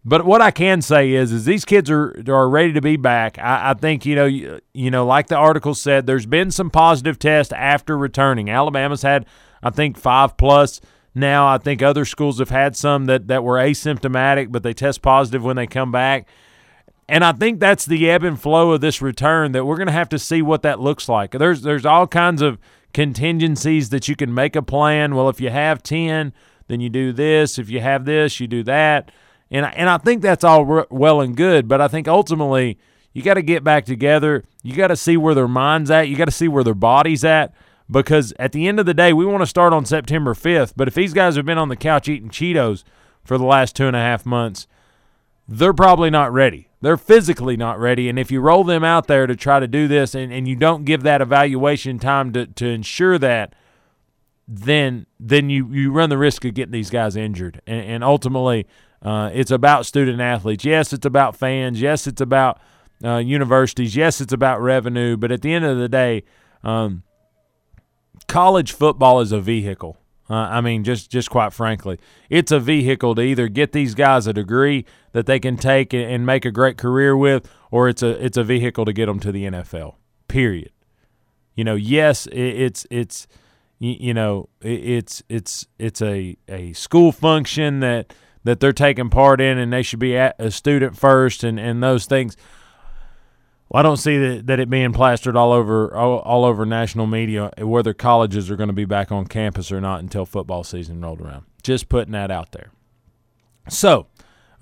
[0.05, 3.38] But what I can say is, is these kids are are ready to be back.
[3.38, 6.71] I, I think you know, you, you, know, like the article said, there's been some
[6.71, 8.49] positive tests after returning.
[8.49, 9.27] Alabama's had,
[9.62, 10.81] I think, five plus.
[11.14, 15.03] Now I think other schools have had some that that were asymptomatic, but they test
[15.03, 16.29] positive when they come back.
[17.09, 19.92] And I think that's the ebb and flow of this return that we're going to
[19.92, 21.33] have to see what that looks like.
[21.33, 22.59] There's there's all kinds of
[22.92, 25.14] contingencies that you can make a plan.
[25.14, 26.33] Well, if you have 10,
[26.68, 27.59] then you do this.
[27.59, 29.11] If you have this, you do that.
[29.51, 32.79] And and I think that's all well and good, but I think ultimately
[33.12, 34.44] you got to get back together.
[34.62, 36.09] You got to see where their minds at.
[36.09, 37.55] You got to see where their bodies at
[37.90, 40.74] because at the end of the day, we want to start on September 5th.
[40.77, 42.85] But if these guys have been on the couch eating Cheetos
[43.24, 44.66] for the last two and a half months,
[45.46, 46.67] they're probably not ready.
[46.81, 48.09] They're physically not ready.
[48.09, 50.55] And if you roll them out there to try to do this and, and you
[50.55, 53.55] don't give that evaluation time to, to ensure that,
[54.47, 57.61] then then you, you run the risk of getting these guys injured.
[57.67, 58.67] And, and ultimately,
[59.03, 60.64] uh, it's about student athletes.
[60.64, 61.81] Yes, it's about fans.
[61.81, 62.61] Yes, it's about
[63.05, 63.95] uh, universities.
[63.95, 65.17] Yes, it's about revenue.
[65.17, 66.25] But at the end of the day,
[66.62, 67.03] um,
[68.27, 69.99] college football is a vehicle.
[70.31, 74.27] Uh, I mean, just just quite frankly, it's a vehicle to either get these guys
[74.27, 78.25] a degree that they can take and make a great career with, or it's a
[78.25, 79.95] it's a vehicle to get them to the NFL.
[80.29, 80.71] Period.
[81.55, 83.27] You know, yes, it's it's
[83.79, 88.12] you know it's it's it's a a school function that
[88.45, 92.07] that they're taking part in and they should be a student first and, and those
[92.07, 92.37] things.
[93.68, 97.07] Well, I don't see that, that it being plastered all over all, all over national
[97.07, 101.00] media whether colleges are going to be back on campus or not until football season
[101.00, 101.44] rolled around.
[101.62, 102.70] Just putting that out there.
[103.68, 104.07] So,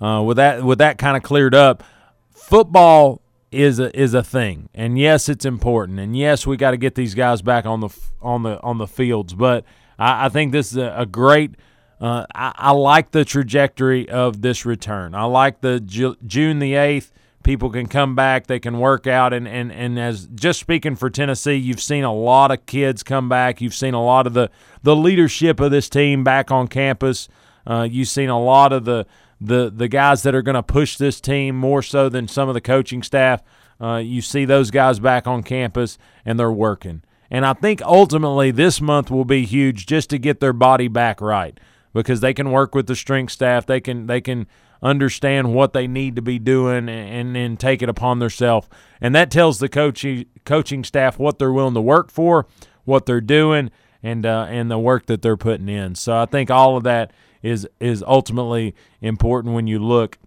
[0.01, 1.83] uh, with that with that kind of cleared up,
[2.31, 6.77] football is a is a thing, and yes, it's important, and yes, we got to
[6.77, 7.89] get these guys back on the
[8.21, 9.33] on the on the fields.
[9.33, 9.63] But
[9.97, 11.55] I, I think this is a, a great
[11.99, 15.15] uh, I, I, like the trajectory of this return.
[15.15, 17.11] I like the Ju- June the 8th.
[17.47, 19.31] People can come back, they can work out.
[19.31, 23.29] And, and, and as just speaking for Tennessee, you've seen a lot of kids come
[23.29, 23.61] back.
[23.61, 24.51] You've seen a lot of the,
[24.83, 27.29] the leadership of this team back on campus.
[27.65, 29.07] Uh, you've seen a lot of the,
[29.39, 32.53] the the guys that are going to push this team more so than some of
[32.53, 33.41] the coaching staff.
[33.79, 37.01] Uh, you see those guys back on campus and they're working.
[37.31, 41.21] And I think ultimately this month will be huge just to get their body back
[41.21, 41.57] right
[41.93, 43.65] because they can work with the strength staff.
[43.65, 44.47] They can they can
[44.81, 48.67] understand what they need to be doing and then take it upon themselves.
[49.01, 52.45] And that tells the coaching coaching staff what they're willing to work for,
[52.85, 53.71] what they're doing,
[54.03, 55.95] and uh, and the work that they're putting in.
[55.95, 57.11] So I think all of that
[57.41, 60.17] is is ultimately important when you look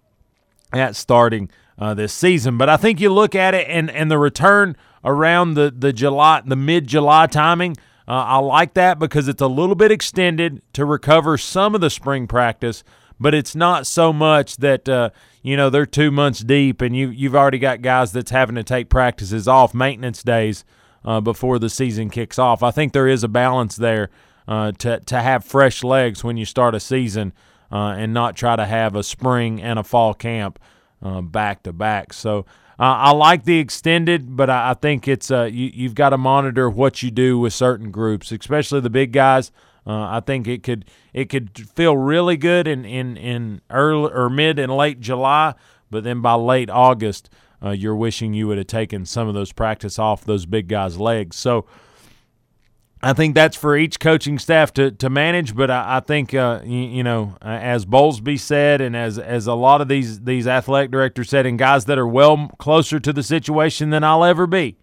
[0.72, 2.58] at starting uh, this season.
[2.58, 6.42] But I think you look at it and and the return around the the July
[6.44, 7.76] the mid July timing.
[8.08, 11.90] Uh, I like that because it's a little bit extended to recover some of the
[11.90, 12.82] spring practice,
[13.20, 15.10] but it's not so much that uh,
[15.42, 18.64] you know they're two months deep and you you've already got guys that's having to
[18.64, 20.64] take practices off maintenance days
[21.04, 22.62] uh, before the season kicks off.
[22.62, 24.08] I think there is a balance there
[24.48, 27.32] uh, to to have fresh legs when you start a season
[27.70, 30.58] uh, and not try to have a spring and a fall camp
[31.02, 32.12] uh, back to back.
[32.12, 32.46] So.
[32.78, 36.70] Uh, I like the extended, but I, I think it's you, you've got to monitor
[36.70, 39.52] what you do with certain groups, especially the big guys.
[39.90, 44.30] Uh, I think it could it could feel really good in in in early or
[44.30, 45.54] mid and late July,
[45.90, 47.28] but then by late August,
[47.60, 50.96] uh, you're wishing you would have taken some of those practice off those big guys'
[50.96, 51.34] legs.
[51.34, 51.66] So
[53.02, 55.56] I think that's for each coaching staff to, to manage.
[55.56, 59.54] But I, I think uh, you, you, know, as Bowlesby said, and as as a
[59.54, 63.24] lot of these these athletic directors said, and guys that are well closer to the
[63.24, 64.76] situation than I'll ever be,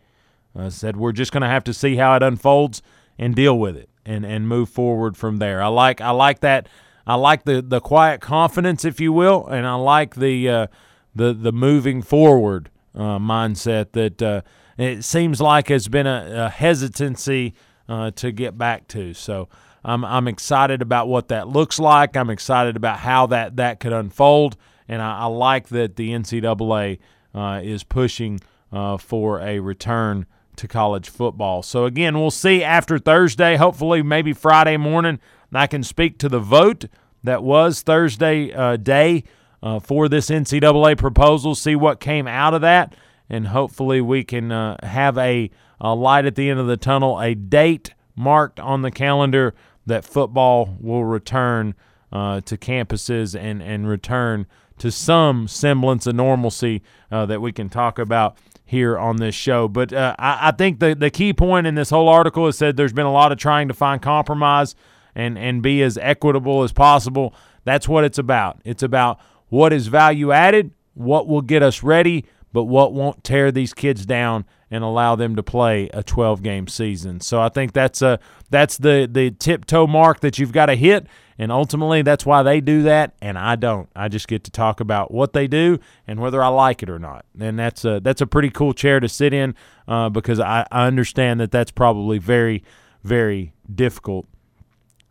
[0.54, 2.82] uh, said we're just going to have to see how it unfolds
[3.18, 5.62] and deal with it and and move forward from there.
[5.62, 6.68] I like I like that.
[7.06, 10.68] I like the the quiet confidence, if you will, and I like the uh,
[11.16, 14.42] the the moving forward uh, mindset that uh,
[14.78, 17.54] it seems like has been a, a hesitancy
[17.88, 19.14] uh, to get back to.
[19.14, 19.50] So
[19.84, 22.16] I'm I'm excited about what that looks like.
[22.16, 24.56] I'm excited about how that that could unfold,
[24.88, 27.00] and I, I like that the NCAA
[27.36, 28.40] uh, is pushing
[28.72, 30.26] uh, for a return
[30.58, 31.64] to college football.
[31.64, 33.56] So again, we'll see after Thursday.
[33.56, 35.20] Hopefully, maybe Friday morning,
[35.54, 36.86] I can speak to the vote
[37.24, 39.24] that was Thursday uh, day
[39.62, 42.96] uh, for this NCAA proposal, see what came out of that,
[43.30, 45.50] and hopefully we can uh, have a,
[45.82, 49.54] a, light at the end of the tunnel, a date marked on the calendar
[49.86, 51.74] that football will return
[52.12, 54.46] uh, to campuses and, and return
[54.78, 59.68] to some semblance of normalcy uh, that we can talk about here on this show.
[59.68, 62.78] But uh, I, I, think the, the key point in this whole article is said
[62.78, 64.76] there's been a lot of trying to find compromise
[65.16, 67.34] and, and be as equitable as possible.
[67.64, 68.62] That's what it's about.
[68.66, 73.52] It's about what is value added, what will get us ready, but what won't tear
[73.52, 77.22] these kids down and allow them to play a 12 game season.
[77.22, 81.08] So I think that's a that's the the tiptoe mark that you've got to hit
[81.40, 83.90] and ultimately that's why they do that and I don't.
[83.96, 87.00] I just get to talk about what they do and whether I like it or
[87.00, 87.26] not.
[87.40, 89.56] And that's a that's a pretty cool chair to sit in
[89.88, 92.64] uh, because I, I understand that that's probably very
[93.04, 94.28] very difficult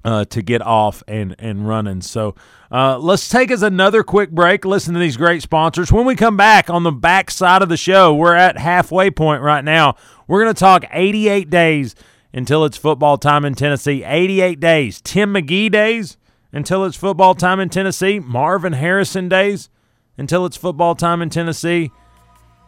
[0.07, 2.01] uh, to get off and, and running.
[2.01, 2.37] So
[2.71, 4.65] uh, let's take us another quick break.
[4.65, 5.91] Listen to these great sponsors.
[5.91, 9.43] When we come back on the back side of the show, we're at halfway point
[9.43, 9.97] right now.
[10.29, 11.97] We're going to talk 88 days
[12.37, 14.05] until it's football time in Tennessee.
[14.05, 15.01] 88 days.
[15.01, 16.17] Tim McGee days
[16.53, 18.21] until it's football time in Tennessee.
[18.21, 19.69] Marvin Harrison days
[20.17, 21.91] until it's football time in Tennessee.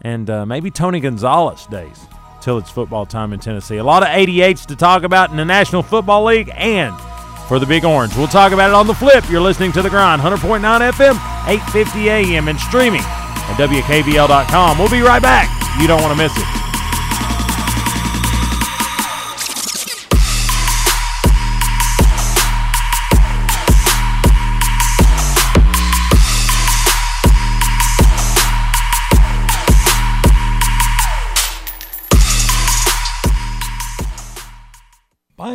[0.03, 2.01] And uh, maybe Tony Gonzalez days
[2.41, 3.77] till it's football time in Tennessee.
[3.77, 6.95] A lot of 88s to talk about in the National Football League and–
[7.49, 8.15] for the Big Orange.
[8.15, 9.29] We'll talk about it on the flip.
[9.31, 11.15] You're listening to The Grind, 100.9 FM,
[11.49, 14.79] 850 AM, and streaming at WKVL.com.
[14.79, 15.49] We'll be right back.
[15.81, 16.68] You don't want to miss it.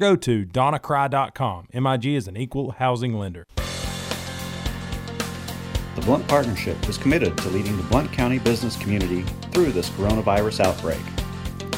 [0.00, 1.68] go to donnacry.com.
[1.72, 3.46] MIG is an equal housing lender.
[5.94, 9.22] The Blount Partnership is committed to leading the Blount County business community
[9.52, 11.02] through this coronavirus outbreak.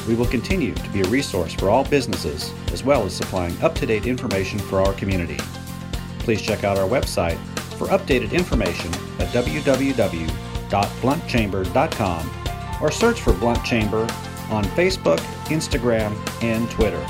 [0.07, 3.75] We will continue to be a resource for all businesses, as well as supplying up
[3.75, 5.37] to date information for our community.
[6.19, 7.37] Please check out our website
[7.77, 12.31] For updated information at www.blountchamber.com
[12.81, 14.07] or search for Blount Chamber
[14.49, 15.19] on Facebook,
[15.49, 17.05] Instagram, and Twitter.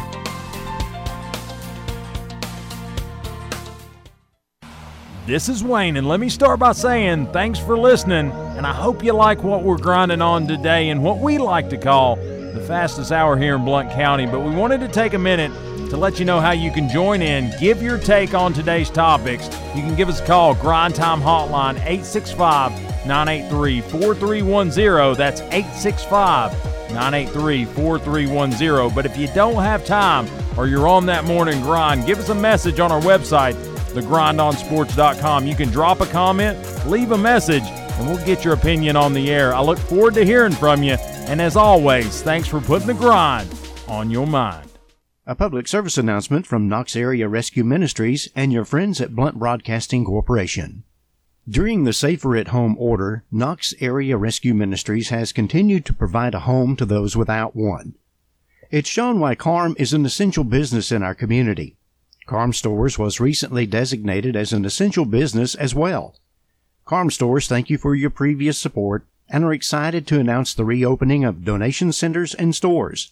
[5.26, 8.30] This is Wayne, and let me start by saying thanks for listening.
[8.57, 11.78] And I hope you like what we're grinding on today and what we like to
[11.78, 14.26] call the fastest hour here in Blount County.
[14.26, 15.49] But we wanted to take a minute
[15.91, 19.45] to let you know how you can join in, give your take on today's topics.
[19.74, 22.71] You can give us a call, Grind Time Hotline, 865
[23.07, 25.15] 983 4310.
[25.15, 26.51] That's 865
[26.91, 28.93] 983 4310.
[28.93, 32.36] But if you don't have time or you're on that morning grind, give us a
[32.36, 33.55] message on our website,
[33.94, 35.48] thegrindonsports.com.
[35.48, 39.32] You can drop a comment, leave a message, and we'll get your opinion on the
[39.32, 39.54] air.
[39.54, 40.94] I look forward to hearing from you.
[40.94, 43.50] And as always, thanks for putting the grind
[43.88, 44.70] on your mind.
[45.26, 50.04] A public service announcement from Knox Area Rescue Ministries and your friends at Blount Broadcasting
[50.04, 50.84] Corporation.
[51.48, 56.41] During the Safer at Home order, Knox Area Rescue Ministries has continued to provide a
[56.41, 57.96] home to those without one.
[58.70, 61.78] It's shown why KARM is an essential business in our community.
[62.26, 66.15] KARM Stores was recently designated as an essential business as well.
[66.86, 71.26] KARM Stores thank you for your previous support and are excited to announce the reopening
[71.26, 73.11] of donation centers and stores.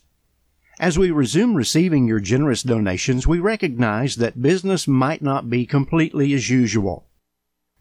[0.79, 6.33] As we resume receiving your generous donations, we recognize that business might not be completely
[6.33, 7.05] as usual.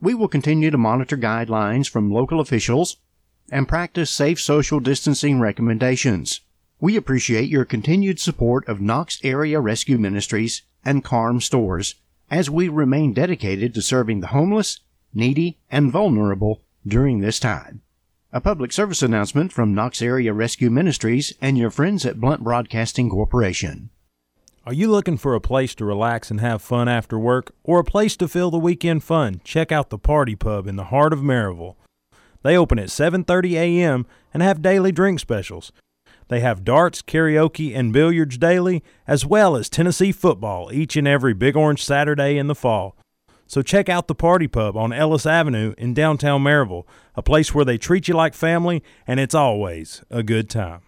[0.01, 2.97] We will continue to monitor guidelines from local officials
[3.51, 6.41] and practice safe social distancing recommendations.
[6.81, 11.97] We appreciate your continued support of Knox Area Rescue Ministries and KARM stores
[12.31, 14.81] as we remain dedicated to serving the homeless,
[15.13, 17.83] needy, and vulnerable during this time.
[18.33, 23.11] A public service announcement from Knox Area Rescue Ministries and your friends at Blount Broadcasting
[23.11, 23.91] Corporation.
[24.65, 27.85] Are you looking for a place to relax and have fun after work or a
[27.85, 29.41] place to fill the weekend fun?
[29.43, 31.75] Check out the Party Pub in the heart of Maryville.
[32.43, 34.07] They open at 7:30 a.m.
[34.33, 35.73] and have daily drink specials.
[36.31, 41.35] They have darts, karaoke, and billiards daily, as well as Tennessee football each and every
[41.35, 42.97] Big Orange Saturday in the fall.
[43.49, 47.65] So check out the Party Pub on Ellis Avenue in downtown Maryville, a place where
[47.65, 50.83] they treat you like family and it's always a good time.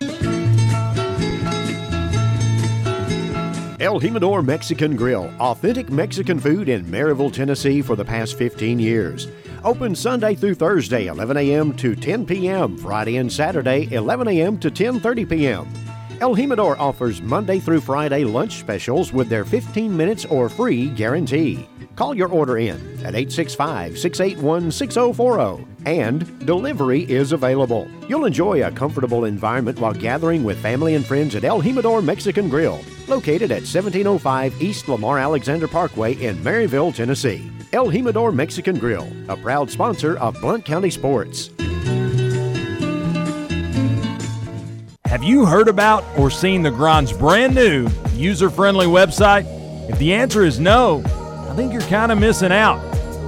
[3.83, 9.27] El Jimador Mexican Grill, authentic Mexican food in Maryville, Tennessee for the past 15 years.
[9.65, 11.73] Open Sunday through Thursday, 11 a.m.
[11.79, 14.57] to 10 p.m., Friday and Saturday, 11 a.m.
[14.61, 15.69] to 10:30 p.m.
[16.21, 21.69] El Jimador offers Monday through Friday lunch specials with their 15 minutes or free guarantee.
[21.97, 27.89] Call your order in at 865 681 6040 and delivery is available.
[28.09, 32.49] You'll enjoy a comfortable environment while gathering with family and friends at El Jimador Mexican
[32.49, 37.51] Grill, located at 1705 East Lamar Alexander Parkway in Maryville, Tennessee.
[37.73, 41.51] El Jimador Mexican Grill, a proud sponsor of Blount County Sports.
[45.07, 49.47] Have you heard about or seen the Grind's brand new user friendly website?
[49.89, 51.03] If the answer is no,
[51.53, 52.79] I think you're kind of missing out.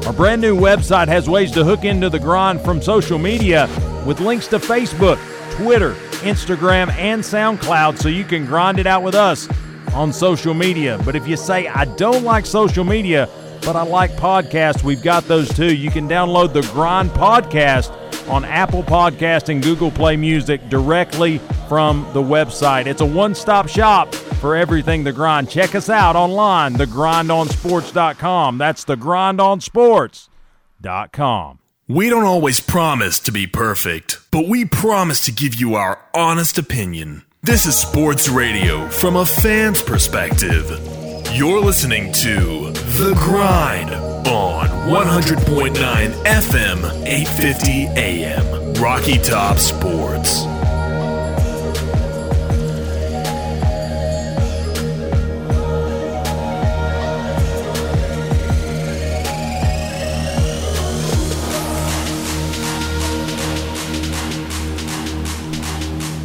[0.07, 3.68] Our brand new website has ways to hook into the grind from social media
[4.07, 5.18] with links to Facebook,
[5.57, 9.47] Twitter, Instagram, and SoundCloud so you can grind it out with us
[9.93, 10.99] on social media.
[11.05, 13.29] But if you say, I don't like social media,
[13.61, 15.75] but I like podcasts, we've got those too.
[15.75, 17.93] You can download the Grind Podcast
[18.31, 22.87] on Apple Podcast and Google Play Music directly from the website.
[22.87, 25.49] It's a one-stop shop for everything The Grind.
[25.51, 28.59] Check us out online, thegrindonsports.com.
[28.59, 31.59] That's thegrindonsports.com.
[31.87, 36.57] We don't always promise to be perfect, but we promise to give you our honest
[36.57, 37.24] opinion.
[37.43, 40.70] This is sports radio from a fan's perspective.
[41.35, 45.74] You're listening to The Grind on 100.9
[46.24, 50.45] FM, 850 AM, Rocky Top Sports.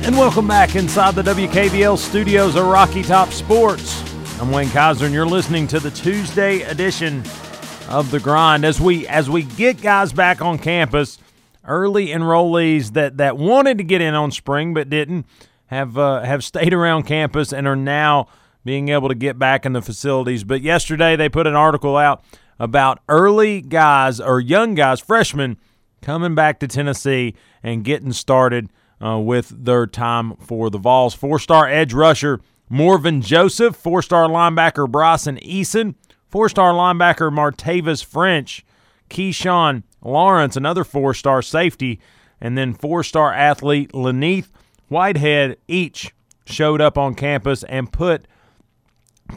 [0.09, 4.01] And welcome back inside the WKVL studios of Rocky Top Sports.
[4.41, 7.21] I'm Wayne Kaiser, and you're listening to the Tuesday edition
[7.87, 8.65] of the Grind.
[8.65, 11.19] As we as we get guys back on campus,
[11.63, 15.27] early enrollees that that wanted to get in on spring but didn't
[15.67, 18.27] have uh, have stayed around campus and are now
[18.65, 20.43] being able to get back in the facilities.
[20.43, 22.23] But yesterday they put an article out
[22.57, 25.57] about early guys or young guys, freshmen,
[26.01, 28.71] coming back to Tennessee and getting started
[29.03, 31.13] uh, with their time for the Vols.
[31.13, 35.95] Four star edge rusher Morven Joseph, four star linebacker Bryson Eason,
[36.27, 38.65] four star linebacker Martavis French
[39.09, 41.99] Keyshawn Lawrence, another four star safety,
[42.39, 44.49] and then four star athlete Laneith
[44.87, 46.13] Whitehead each
[46.45, 48.25] showed up on campus and put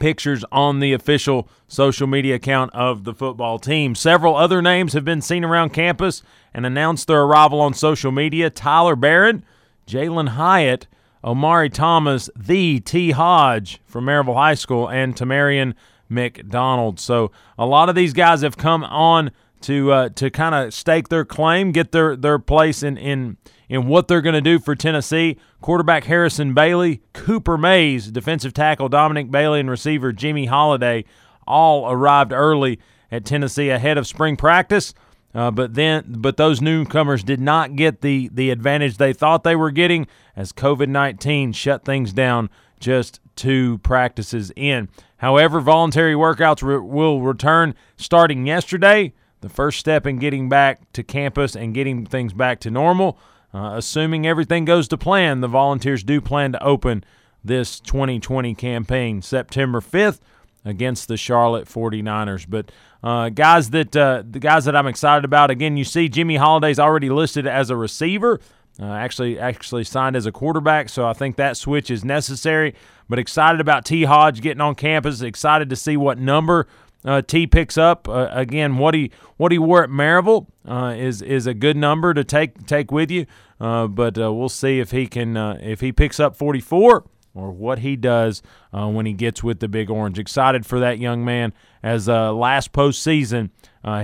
[0.00, 3.94] pictures on the official social media account of the football team.
[3.94, 6.22] Several other names have been seen around campus
[6.54, 8.50] and announced their arrival on social media.
[8.50, 9.44] Tyler Baron,
[9.86, 10.86] Jalen Hyatt,
[11.24, 13.12] Omari Thomas, the T.
[13.12, 15.74] Hodge from Maryville High School, and Tamarion
[16.08, 17.00] McDonald.
[17.00, 19.30] So a lot of these guys have come on
[19.62, 23.36] to uh, to kind of stake their claim, get their their place in in
[23.68, 25.38] in what they're going to do for Tennessee.
[25.60, 31.04] Quarterback Harrison Bailey, Cooper Mays, defensive tackle Dominic Bailey, and receiver Jimmy Holiday
[31.46, 32.78] all arrived early
[33.10, 34.94] at Tennessee ahead of spring practice.
[35.34, 39.56] Uh, but then, but those newcomers did not get the the advantage they thought they
[39.56, 40.06] were getting
[40.36, 44.88] as COVID nineteen shut things down just two practices in.
[45.18, 49.14] However, voluntary workouts re- will return starting yesterday.
[49.40, 53.18] The first step in getting back to campus and getting things back to normal.
[53.54, 57.04] Uh, assuming everything goes to plan, the Volunteers do plan to open
[57.44, 60.20] this 2020 campaign September 5th
[60.64, 62.46] against the Charlotte 49ers.
[62.48, 62.70] But
[63.02, 66.78] uh, guys that uh, the guys that I'm excited about again, you see Jimmy Holiday's
[66.78, 68.40] already listed as a receiver.
[68.80, 72.74] Uh, actually, actually signed as a quarterback, so I think that switch is necessary.
[73.08, 74.04] But excited about T.
[74.04, 75.20] Hodge getting on campus.
[75.20, 76.66] Excited to see what number
[77.04, 78.08] uh, T picks up.
[78.08, 82.14] Uh, again, what he what he wore at Maryville uh, is is a good number
[82.14, 83.26] to take take with you.
[83.58, 87.04] But we'll see if he can if he picks up 44
[87.34, 90.18] or what he does when he gets with the Big Orange.
[90.18, 91.52] Excited for that young man.
[91.82, 93.50] As last postseason,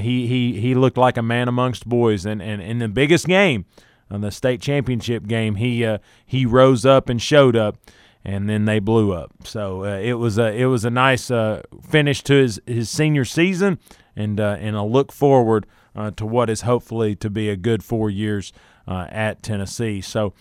[0.01, 3.67] he he he looked like a man amongst boys, and and in the biggest game,
[4.11, 7.77] on the state championship game, he he rose up and showed up
[8.25, 9.33] and then they blew up.
[9.45, 13.25] So uh, it was a it was a nice uh, finish to his, his senior
[13.25, 13.79] season,
[14.15, 15.67] and uh, and a look forward
[15.97, 18.53] uh, to what is hopefully to be a good four years
[18.87, 20.01] uh, at Tennessee.
[20.01, 20.35] So.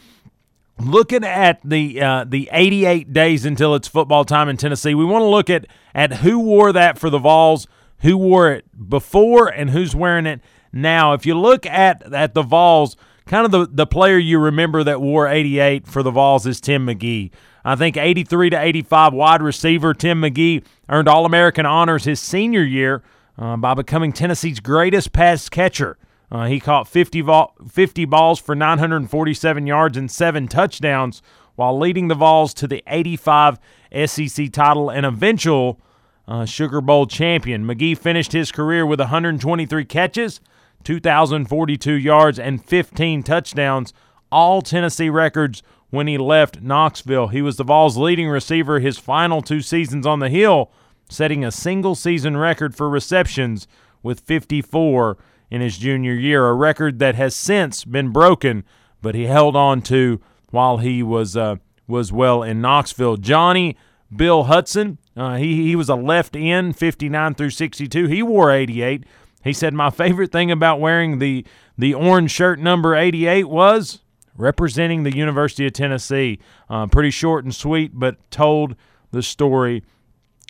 [0.80, 5.24] Looking at the uh, the 88 days until it's football time in Tennessee, we want
[5.24, 5.66] to look at
[5.96, 7.68] at who wore that for the Vols,
[8.00, 10.40] who wore it before, and who's wearing it
[10.72, 11.14] now.
[11.14, 15.02] If you look at at the Vols, kind of the, the player you remember that
[15.02, 17.32] wore 88 for the Vols is Tim McGee.
[17.66, 22.64] I think 83 to 85 wide receiver Tim McGee earned All American honors his senior
[22.64, 23.04] year
[23.38, 25.98] uh, by becoming Tennessee's greatest pass catcher.
[26.32, 27.24] Uh, he caught 50,
[27.70, 31.22] 50 balls for 947 yards and seven touchdowns
[31.56, 33.60] while leading the Vols to the 85
[34.06, 35.80] SEC title and eventual
[36.28, 37.66] uh, Sugar Bowl champion.
[37.66, 40.42] McGee finished his career with 123 catches,
[40.84, 43.94] 2,042 yards, and 15 touchdowns,
[44.32, 47.30] all Tennessee records when he left Knoxville.
[47.30, 50.70] He was the Vols' leading receiver his final two seasons on the Hill,
[51.10, 53.68] setting a single season record for receptions
[54.04, 55.18] with 54
[55.50, 58.64] in his junior year, a record that has since been broken,
[59.02, 60.20] but he held on to
[60.52, 61.56] while he was uh,
[61.88, 63.18] was well in Knoxville.
[63.18, 63.78] Johnny
[64.14, 68.08] Bill Hudson, uh, he he was a left end, 59 through 62.
[68.08, 69.04] He wore 88.
[69.44, 71.46] He said my favorite thing about wearing the
[71.78, 74.02] the orange shirt number 88 was
[74.36, 76.40] representing the University of Tennessee.
[76.70, 78.76] Uh, pretty short and sweet, but told
[79.12, 79.84] the story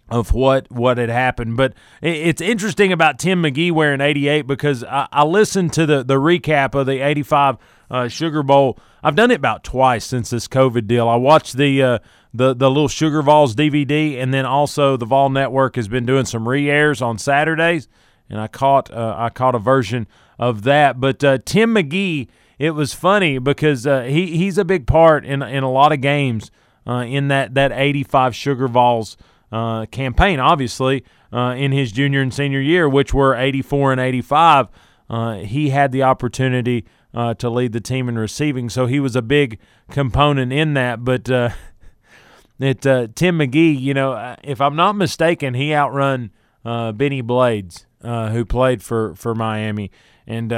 [0.09, 1.57] of what what had happened.
[1.57, 6.15] But it's interesting about Tim McGee wearing 88 because I, I listened to the the
[6.15, 7.57] recap of the 85
[7.89, 8.79] uh, Sugar Bowl.
[9.03, 11.07] I've done it about twice since this COVID deal.
[11.07, 11.99] I watched the uh,
[12.33, 16.25] the the little Sugar Vols DVD, and then also the Vol Network has been doing
[16.25, 17.87] some re-airs on Saturdays,
[18.29, 20.07] and I caught uh, I caught a version
[20.39, 20.99] of that.
[20.99, 22.27] But uh, Tim McGee
[22.59, 26.01] it was funny because uh, he he's a big part in in a lot of
[26.01, 26.51] games
[26.87, 29.17] uh, in that that 85 Sugar Vols
[29.51, 30.39] uh, campaign.
[30.39, 34.67] Obviously, uh, in his junior and senior year, which were 84 and 85,
[35.09, 39.15] uh, he had the opportunity uh, to lead the team in receiving, so he was
[39.15, 41.03] a big component in that.
[41.03, 41.29] But
[42.59, 46.31] it Tim McGee, you know, if I'm not mistaken, he outrun
[46.63, 49.91] Benny Blades, who played for for Miami,
[50.27, 50.51] and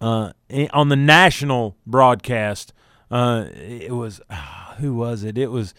[0.00, 0.32] uh,
[0.72, 2.72] on the national broadcast.
[3.10, 5.38] Uh, it was uh, who was it?
[5.38, 5.74] It was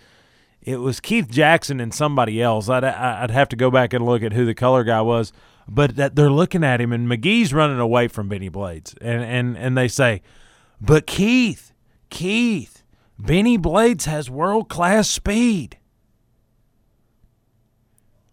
[0.61, 2.69] it was Keith Jackson and somebody else.
[2.69, 5.31] I'd I'd have to go back and look at who the color guy was.
[5.67, 9.57] But that they're looking at him, and McGee's running away from Benny Blades, and and
[9.57, 10.23] and they say,
[10.81, 11.73] "But Keith,
[12.09, 12.83] Keith,
[13.19, 15.77] Benny Blades has world class speed."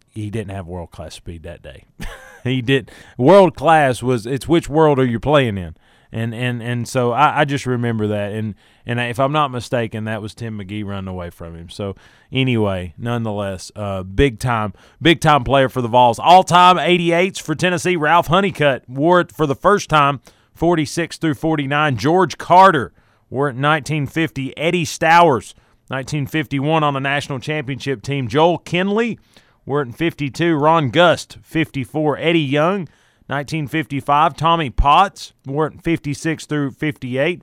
[0.08, 1.84] He didn't have world class speed that day.
[2.42, 5.76] he did world class was it's which world are you playing in?
[6.12, 8.32] And and and so I, I just remember that.
[8.32, 8.54] And
[8.84, 11.68] and if I'm not mistaken, that was Tim McGee running away from him.
[11.68, 11.96] So
[12.30, 16.18] anyway, nonetheless, uh, big time, big time player for the Vols.
[16.18, 17.96] All time 88s for Tennessee.
[17.96, 20.20] Ralph Honeycutt wore it for the first time,
[20.54, 21.96] 46 through 49.
[21.96, 22.92] George Carter
[23.28, 24.56] wore it in 1950.
[24.56, 25.54] Eddie Stowers,
[25.88, 28.28] 1951 on the national championship team.
[28.28, 29.18] Joel Kinley
[29.64, 30.54] wore it in 52.
[30.56, 32.18] Ron Gust, 54.
[32.18, 32.88] Eddie Young.
[33.28, 37.42] 1955, Tommy Potts, wore it 56 through 58.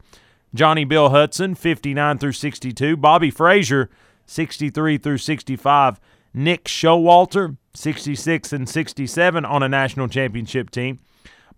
[0.55, 2.95] Johnny Bill Hudson, 59 through 62.
[2.95, 3.89] Bobby Frazier,
[4.25, 5.99] 63 through 65.
[6.33, 10.99] Nick Showalter, 66 and 67 on a national championship team.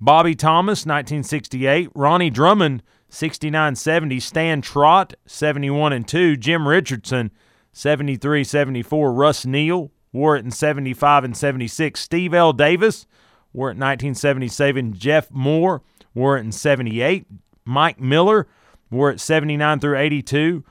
[0.01, 1.89] Bobby Thomas, 1968.
[1.93, 4.19] Ronnie Drummond, 69 70.
[4.19, 6.35] Stan Trott, 71 and 2.
[6.37, 7.31] Jim Richardson,
[7.73, 9.13] 73 74.
[9.13, 9.91] Russ Neal,
[10.37, 11.99] in 75 and 76.
[11.99, 12.53] Steve L.
[12.53, 13.05] Davis,
[13.55, 14.93] wore it in 1977.
[14.93, 15.81] Jeff Moore,
[16.13, 17.25] wore it in 78.
[17.63, 18.47] Mike Miller,
[18.91, 20.63] wore it 79 through 82.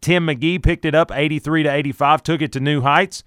[0.00, 3.22] Tim McGee picked it up 83 to 85, took it to new heights.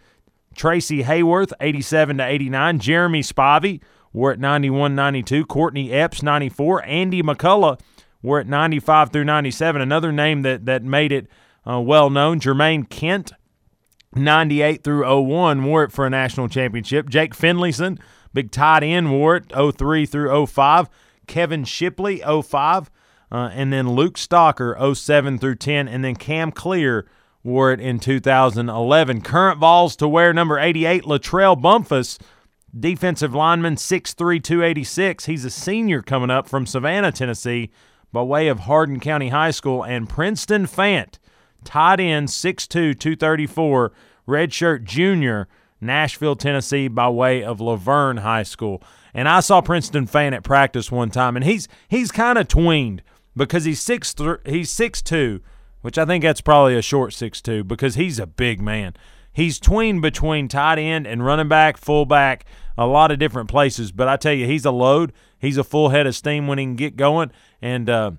[0.56, 2.80] Tracy Hayworth, 87 to 89.
[2.80, 3.82] Jeremy Spivey,
[4.14, 5.46] wore it 91 92.
[5.46, 6.84] Courtney Epps, 94.
[6.86, 7.80] Andy McCullough,
[8.22, 9.82] wore it 95 through 97.
[9.82, 11.28] Another name that, that made it
[11.68, 13.32] uh, well known, Jermaine Kent,
[14.14, 17.10] 98 through 01, wore it for a national championship.
[17.10, 18.00] Jake Finlayson,
[18.36, 20.88] big tight end, wore it 03 through 05.
[21.26, 22.92] Kevin Shipley, 05.
[23.32, 25.88] Uh, and then Luke Stocker, 07 through 10.
[25.88, 27.08] And then Cam Clear
[27.44, 29.22] wore it in 2011.
[29.22, 32.20] Current Vols to wear number 88, Latrell Bumpus,
[32.78, 35.26] defensive lineman, 6'3, 286.
[35.26, 37.72] He's a senior coming up from Savannah, Tennessee,
[38.12, 39.84] by way of Hardin County High School.
[39.84, 41.20] And Princeton Fant,
[41.64, 42.68] tight end, 6'2,
[43.00, 43.92] 234,
[44.28, 45.48] redshirt junior,
[45.82, 48.82] Nashville, Tennessee, by way of La Vergne High School.
[49.14, 53.00] And I saw Princeton Fant at practice one time, and he's he's kind of tweened
[53.36, 55.42] because he's six th- he's six two,
[55.82, 58.94] which I think that's probably a short six two because he's a big man.
[59.32, 62.46] He's tweened between tight end and running back, fullback,
[62.78, 63.92] a lot of different places.
[63.92, 65.12] But I tell you, he's a load.
[65.40, 68.12] He's a full head of steam when he can get going, and uh,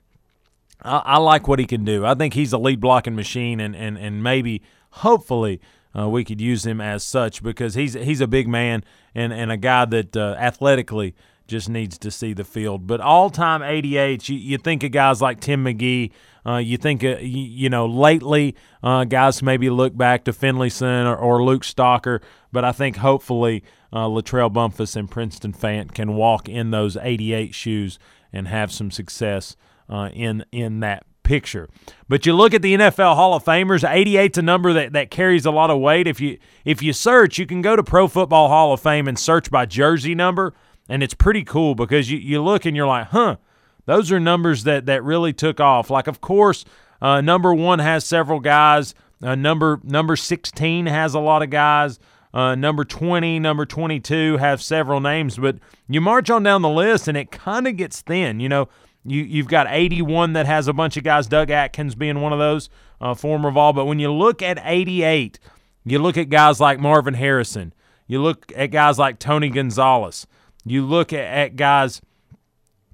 [0.83, 2.05] I, I like what he can do.
[2.05, 5.61] I think he's a lead blocking machine, and and and maybe hopefully.
[5.97, 8.85] Uh, we could use him as such because he's he's a big man
[9.15, 11.15] and, and a guy that uh, athletically
[11.47, 12.87] just needs to see the field.
[12.87, 16.11] But all time 88, you, you think of guys like Tim McGee.
[16.45, 21.07] Uh, you think, uh, you, you, know, lately uh, guys maybe look back to Finlayson
[21.07, 22.23] or, or Luke Stocker,
[22.53, 27.55] but I think hopefully uh, Latrell Bumpus and Princeton Fant can walk in those 88
[27.55, 27.99] shoes
[28.33, 29.57] and have some success
[29.89, 31.69] uh, in in that picture.
[32.09, 35.45] But you look at the NFL Hall of Famers, 88's a number that, that carries
[35.45, 36.07] a lot of weight.
[36.07, 39.19] If you if you search, you can go to Pro Football Hall of Fame and
[39.19, 40.55] search by jersey number,
[40.89, 43.37] and it's pretty cool because you, you look and you're like, huh,
[43.87, 45.91] those are numbers that, that really took off.
[45.91, 46.65] Like, of course,
[47.03, 48.95] uh, number one has several guys.
[49.21, 51.99] Uh, number number 16 has a lot of guys.
[52.33, 55.57] Uh, number 20, number 22 have several names, but
[55.89, 58.41] you march on down the list and it kind of gets thin.
[58.41, 58.69] You know,
[59.07, 62.39] you, you've got 81 that has a bunch of guys, Doug Atkins being one of
[62.39, 62.69] those,
[63.01, 63.73] uh, former Vol.
[63.73, 65.39] But when you look at 88,
[65.85, 67.73] you look at guys like Marvin Harrison.
[68.07, 70.27] You look at guys like Tony Gonzalez.
[70.65, 72.01] You look at, at guys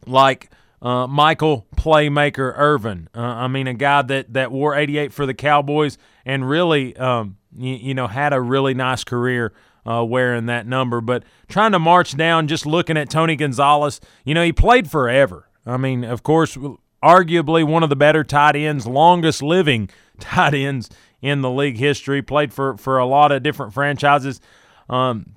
[0.06, 0.50] like
[0.80, 3.08] uh, Michael Playmaker Irvin.
[3.14, 7.36] Uh, I mean, a guy that, that wore 88 for the Cowboys and really, um,
[7.56, 9.52] you, you, know, had a really nice career
[9.86, 11.00] uh, wearing that number.
[11.00, 15.48] But trying to march down, just looking at Tony Gonzalez, you know, he played forever.
[15.64, 16.56] I mean, of course,
[17.02, 19.88] arguably one of the better tight ends, longest living
[20.20, 20.90] tight ends
[21.20, 22.22] in the league history.
[22.22, 24.40] Played for for a lot of different franchises.
[24.88, 25.34] Um,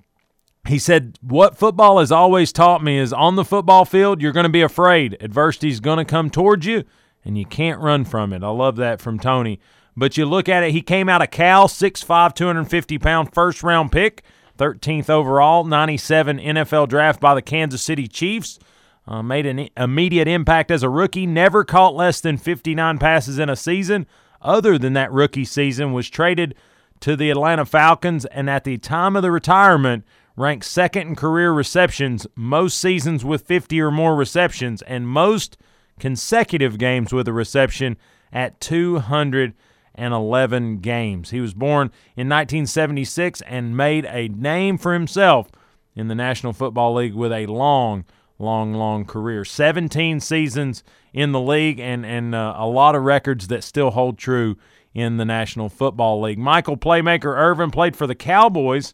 [0.67, 4.45] he said, What football has always taught me is on the football field, you're going
[4.45, 5.17] to be afraid.
[5.21, 6.84] Adversity is going to come towards you,
[7.23, 8.43] and you can't run from it.
[8.43, 9.59] I love that from Tony.
[9.95, 13.91] But you look at it, he came out of Cal, 6'5, 250 pound first round
[13.91, 14.23] pick,
[14.57, 18.59] 13th overall, 97 NFL draft by the Kansas City Chiefs.
[19.08, 23.49] Uh, made an immediate impact as a rookie, never caught less than 59 passes in
[23.49, 24.08] a season.
[24.41, 26.56] Other than that rookie season, was traded
[27.01, 31.51] to the Atlanta Falcons, and at the time of the retirement, ranked second in career
[31.51, 35.58] receptions, most seasons with 50 or more receptions, and most
[35.99, 37.97] consecutive games with a reception
[38.34, 41.30] at 211 games.
[41.30, 45.49] He was born in 1976 and made a name for himself
[45.95, 48.03] in the National Football League with a long,
[48.38, 49.45] long, long career.
[49.45, 50.83] 17 seasons
[51.13, 54.57] in the league and, and uh, a lot of records that still hold true
[54.93, 56.38] in the National Football League.
[56.38, 58.93] Michael Playmaker Irvin played for the Cowboys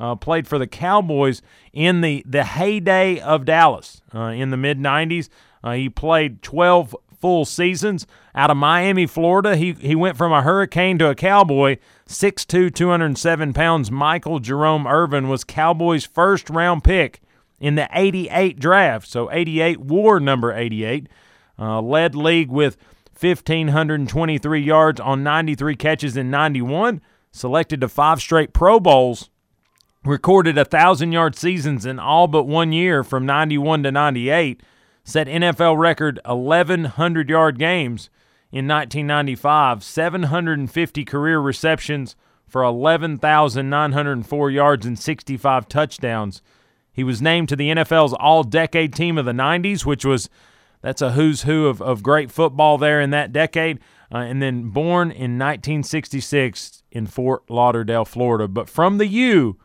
[0.00, 4.78] uh, played for the Cowboys in the, the heyday of Dallas uh, in the mid
[4.78, 5.28] 90s.
[5.62, 9.56] Uh, he played 12 full seasons out of Miami, Florida.
[9.56, 11.76] He he went from a Hurricane to a Cowboy.
[12.08, 13.90] 6'2", 207 pounds.
[13.90, 17.20] Michael Jerome Irvin was Cowboys' first round pick
[17.60, 19.06] in the 88 draft.
[19.06, 21.08] So 88 war number 88.
[21.58, 22.76] Uh, led league with
[23.20, 27.02] 1,523 yards on 93 catches in 91.
[27.32, 29.28] Selected to five straight Pro Bowls.
[30.02, 34.62] Recorded a 1,000 yard seasons in all but one year from 91 to 98.
[35.04, 38.08] Set NFL record 1,100 yard games
[38.50, 39.84] in 1995.
[39.84, 42.16] 750 career receptions
[42.48, 46.42] for 11,904 yards and 65 touchdowns.
[46.92, 50.28] He was named to the NFL's All Decade Team of the 90s, which was
[50.82, 53.80] that's a who's who of, of great football there in that decade.
[54.12, 58.48] Uh, and then born in 1966 in Fort Lauderdale, Florida.
[58.48, 59.58] But from the U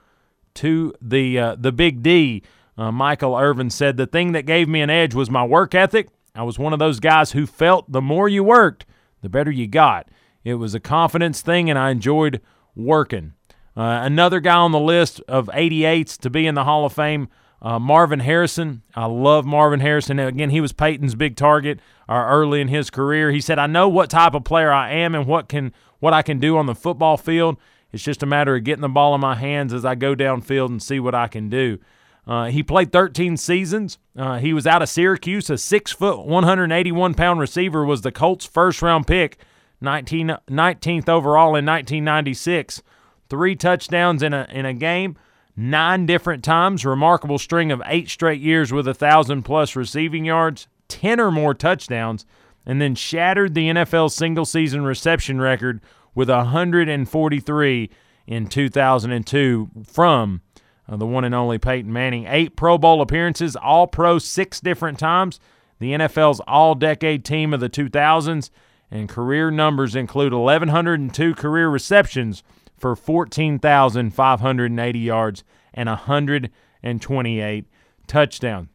[0.55, 2.43] to the uh, the big D,
[2.77, 6.09] uh, Michael Irvin said the thing that gave me an edge was my work ethic.
[6.35, 8.85] I was one of those guys who felt the more you worked,
[9.21, 10.09] the better you got.
[10.43, 12.39] It was a confidence thing, and I enjoyed
[12.75, 13.33] working.
[13.77, 17.27] Uh, another guy on the list of 88s to be in the Hall of Fame,
[17.61, 18.83] uh, Marvin Harrison.
[18.95, 20.17] I love Marvin Harrison.
[20.19, 23.31] Again, he was Peyton's big target uh, early in his career.
[23.31, 26.21] He said, "I know what type of player I am and what can what I
[26.21, 27.57] can do on the football field.
[27.91, 30.67] It's just a matter of getting the ball in my hands as I go downfield
[30.67, 31.79] and see what I can do."
[32.27, 33.99] Uh, he played 13 seasons.
[34.17, 35.49] Uh, he was out of Syracuse.
[35.49, 39.37] A six foot, 181 pound receiver was the Colts' first round pick,
[39.81, 42.81] 19, 19th overall in 1996
[43.29, 45.17] three touchdowns in a in a game,
[45.55, 50.67] nine different times, remarkable string of eight straight years with a thousand plus receiving yards,
[50.87, 52.25] ten or more touchdowns,
[52.65, 55.81] and then shattered the NFL single season reception record
[56.13, 57.89] with 143
[58.27, 60.41] in 2002 from
[60.87, 62.25] uh, the one and only Peyton Manning.
[62.27, 65.39] Eight Pro Bowl appearances, All Pro six different times,
[65.79, 68.49] the NFL's All Decade Team of the 2000s,
[68.91, 72.43] and career numbers include 1,102 career receptions
[72.77, 77.65] for 14,580 yards and 128
[78.07, 78.69] touchdowns.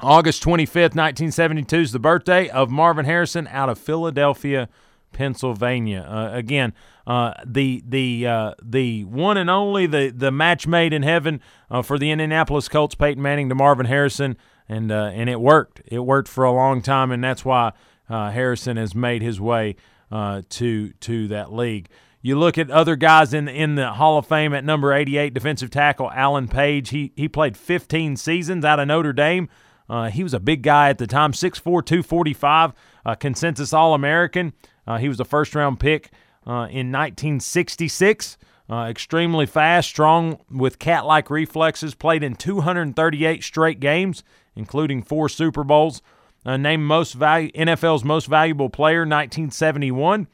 [0.00, 4.68] August 25th, 1972 is the birthday of Marvin Harrison out of Philadelphia,
[5.12, 6.02] Pennsylvania.
[6.02, 6.74] Uh, again,
[7.06, 11.80] uh, the the uh, the one and only the the match made in heaven uh,
[11.80, 14.36] for the Indianapolis Colts, Peyton Manning to Marvin Harrison,
[14.68, 15.80] and uh, and it worked.
[15.86, 17.72] It worked for a long time, and that's why
[18.10, 19.76] uh, Harrison has made his way
[20.10, 21.88] to to that league.
[22.26, 25.70] You look at other guys in in the Hall of Fame at number 88, defensive
[25.70, 26.88] tackle Alan Page.
[26.88, 29.48] He he played 15 seasons out of Notre Dame.
[29.88, 32.72] Uh, he was a big guy at the time, 6'4", 245,
[33.04, 34.54] uh, consensus All American.
[34.88, 36.10] Uh, he was a first round pick
[36.44, 38.38] uh, in 1966.
[38.68, 41.94] Uh, extremely fast, strong with cat like reflexes.
[41.94, 44.24] Played in 238 straight games,
[44.56, 46.02] including four Super Bowls.
[46.44, 50.26] Uh, named most value NFL's most valuable player 1971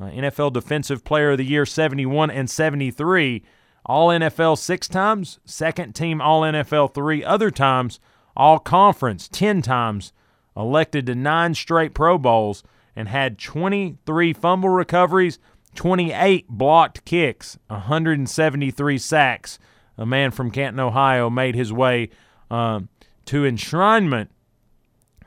[0.00, 3.42] uh, NFL Defensive Player of the Year 71 and 73,
[3.84, 8.00] All NFL six times, second team All NFL three other times,
[8.36, 10.12] All Conference 10 times,
[10.56, 12.62] elected to nine straight Pro Bowls,
[12.96, 15.38] and had 23 fumble recoveries,
[15.74, 19.58] 28 blocked kicks, 173 sacks.
[19.96, 22.08] A man from Canton, Ohio, made his way
[22.50, 22.80] uh,
[23.26, 24.28] to enshrinement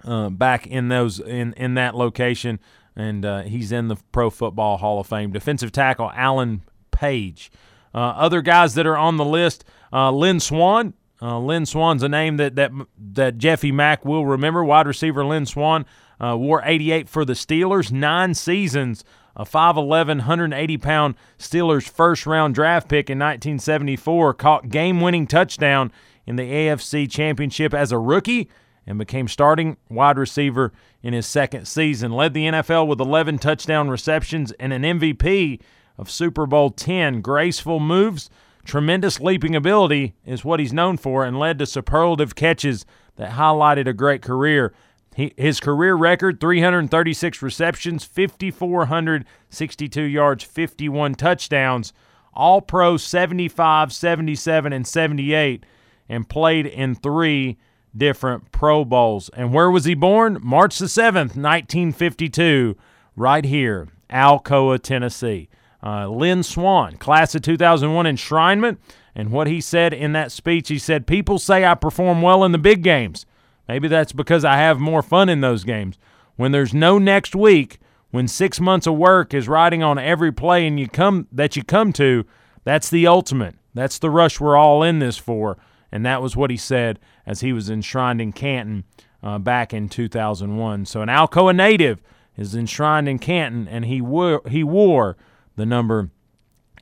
[0.03, 2.59] uh, back in those in in that location
[2.95, 5.31] and uh, he's in the Pro Football Hall of Fame.
[5.31, 7.51] Defensive tackle Alan Page.
[7.93, 10.93] Uh, other guys that are on the list: uh, Lynn Swann.
[11.21, 14.63] Uh, Lynn Swann's a name that that that Jeffy Mack will remember.
[14.63, 15.85] Wide receiver Lynn Swann
[16.19, 19.03] uh, wore 88 for the Steelers, nine seasons.
[19.35, 25.91] A 5'11", 180 pound Steelers first round draft pick in 1974 caught game winning touchdown
[26.27, 28.47] in the AFC Championship as a rookie
[28.85, 32.11] and became starting wide receiver in his second season.
[32.11, 35.61] Led the NFL with 11 touchdown receptions and an MVP
[35.97, 37.21] of Super Bowl 10.
[37.21, 38.29] Graceful moves,
[38.65, 43.87] tremendous leaping ability is what he's known for, and led to superlative catches that highlighted
[43.87, 44.73] a great career.
[45.15, 51.93] He, his career record 336 receptions, 5,462 yards, 51 touchdowns,
[52.33, 55.65] all pro 75, 77, and 78,
[56.09, 57.59] and played in three
[57.95, 59.29] different Pro Bowls.
[59.29, 60.39] And where was he born?
[60.41, 62.75] March the 7th, 1952,
[63.15, 65.49] right here, Alcoa, Tennessee.
[65.81, 68.77] Uh, Lynn Swann, class of 2001 enshrinement.
[69.15, 72.51] And what he said in that speech, he said, People say I perform well in
[72.51, 73.25] the big games.
[73.67, 75.97] Maybe that's because I have more fun in those games.
[76.35, 77.79] When there's no next week,
[78.11, 81.63] when six months of work is riding on every play and you come that you
[81.63, 82.25] come to,
[82.63, 83.55] that's the ultimate.
[83.73, 85.57] That's the rush we're all in this for.
[85.91, 88.83] And that was what he said as he was enshrined in Canton
[89.21, 90.85] uh, back in 2001.
[90.85, 92.01] So an Alcoa native
[92.37, 95.17] is enshrined in Canton, and he wore he wore
[95.55, 96.09] the number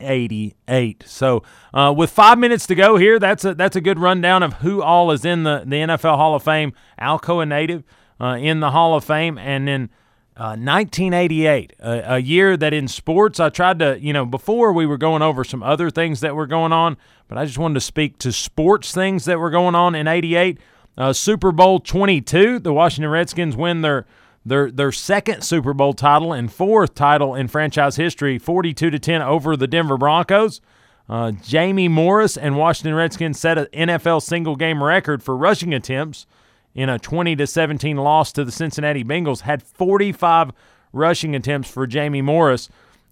[0.00, 1.04] 88.
[1.06, 4.54] So uh, with five minutes to go here, that's a that's a good rundown of
[4.54, 6.72] who all is in the the NFL Hall of Fame.
[7.00, 7.84] Alcoa native
[8.20, 9.90] uh, in the Hall of Fame, and then.
[10.34, 14.86] Uh, 1988, a, a, year that in sports I tried to, you know, before we
[14.86, 16.96] were going over some other things that were going on,
[17.28, 20.58] but I just wanted to speak to sports things that were going on in 88.
[20.96, 24.06] Uh, Super Bowl 22, the Washington Redskins win their
[24.44, 29.20] their their second Super Bowl title and fourth title in franchise history, 42 to 10
[29.20, 30.62] over the Denver Broncos.
[31.08, 36.26] Uh, Jamie Morris and Washington Redskins set an NFL single game record for rushing attempts
[36.74, 39.42] in a 20 to 17 loss to the Cincinnati Bengals.
[39.42, 40.52] Had 45
[40.92, 42.68] rushing attempts for Jamie Morris.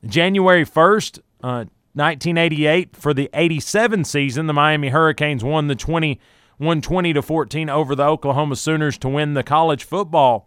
[0.07, 6.21] January 1st, uh, 1988, for the 87 season, the Miami Hurricanes won the 20
[6.59, 10.47] 120 to 14 over the Oklahoma Sooners to win the college football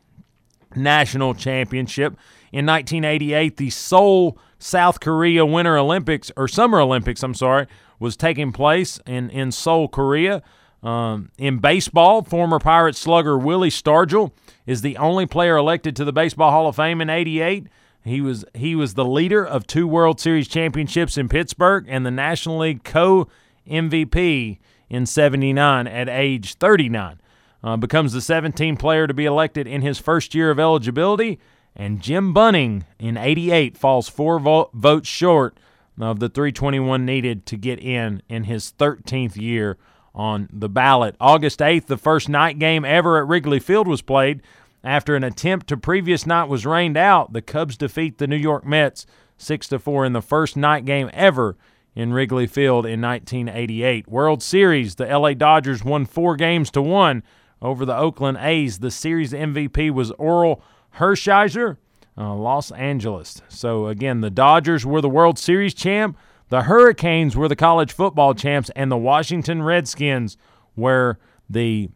[0.76, 2.14] national championship.
[2.52, 7.66] In 1988, the Seoul, South Korea Winter Olympics, or Summer Olympics, I'm sorry,
[8.00, 10.44] was taking place in, in Seoul, Korea.
[10.84, 14.32] Um, in baseball, former Pirate slugger Willie Stargell
[14.66, 17.68] is the only player elected to the Baseball Hall of Fame in 88.
[18.04, 22.12] He was he was the leader of two World Series championships in Pittsburgh and the
[22.12, 23.30] National League co
[23.70, 24.60] MVP
[24.90, 27.20] in 79 at age 39.
[27.64, 31.40] Uh, becomes the 17th player to be elected in his first year of eligibility,
[31.74, 35.58] and Jim Bunning in 88 falls four vo- votes short
[35.98, 39.78] of the 321 needed to get in in his 13th year
[40.16, 41.16] on the ballot.
[41.20, 44.42] August 8th, the first night game ever at Wrigley Field was played.
[44.84, 48.66] After an attempt to previous night was rained out, the Cubs defeat the New York
[48.66, 49.06] Mets
[49.38, 51.58] 6 to 4 in the first night game ever
[51.96, 54.08] in Wrigley Field in 1988.
[54.08, 57.24] World Series, the LA Dodgers won 4 games to 1
[57.62, 58.80] over the Oakland A's.
[58.80, 60.62] The series MVP was Orel
[60.98, 61.78] Hershiser,
[62.18, 63.42] uh, Los Angeles.
[63.48, 66.18] So again, the Dodgers were the World Series champ,
[66.54, 70.38] the Hurricanes were the college football champs, and the Washington Redskins
[70.76, 71.18] were
[71.50, 71.90] the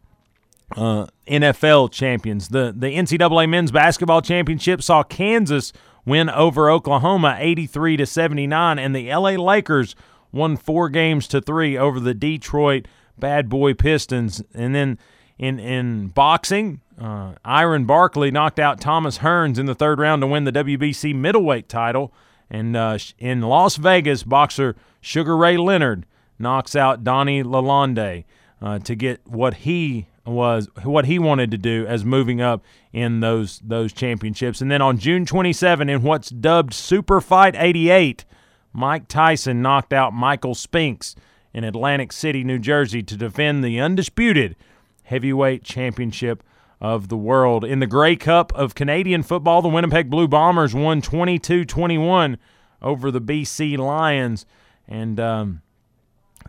[0.74, 2.48] uh, NFL champions.
[2.48, 5.72] The the NCAA men's basketball championship saw Kansas
[6.04, 9.94] win over Oklahoma 83 to 79, and the LA Lakers
[10.32, 14.42] won four games to three over the Detroit Bad Boy Pistons.
[14.54, 14.98] And then
[15.38, 20.26] in in boxing, uh, Iran Barkley knocked out Thomas Hearns in the third round to
[20.26, 22.12] win the WBC middleweight title.
[22.50, 26.06] And uh, in Las Vegas, boxer Sugar Ray Leonard
[26.38, 28.24] knocks out Donnie Lalonde
[28.60, 33.20] uh, to get what he was what he wanted to do as moving up in
[33.20, 34.60] those those championships.
[34.60, 38.24] And then on June 27, in what's dubbed Super Fight 88,
[38.72, 41.14] Mike Tyson knocked out Michael Spinks
[41.54, 44.56] in Atlantic City, New Jersey, to defend the undisputed
[45.04, 46.42] heavyweight championship
[46.80, 47.64] of the world.
[47.64, 52.38] In the Grey Cup of Canadian football, the Winnipeg Blue Bombers won 22 21
[52.80, 54.46] over the BC Lions.
[54.86, 55.62] And um,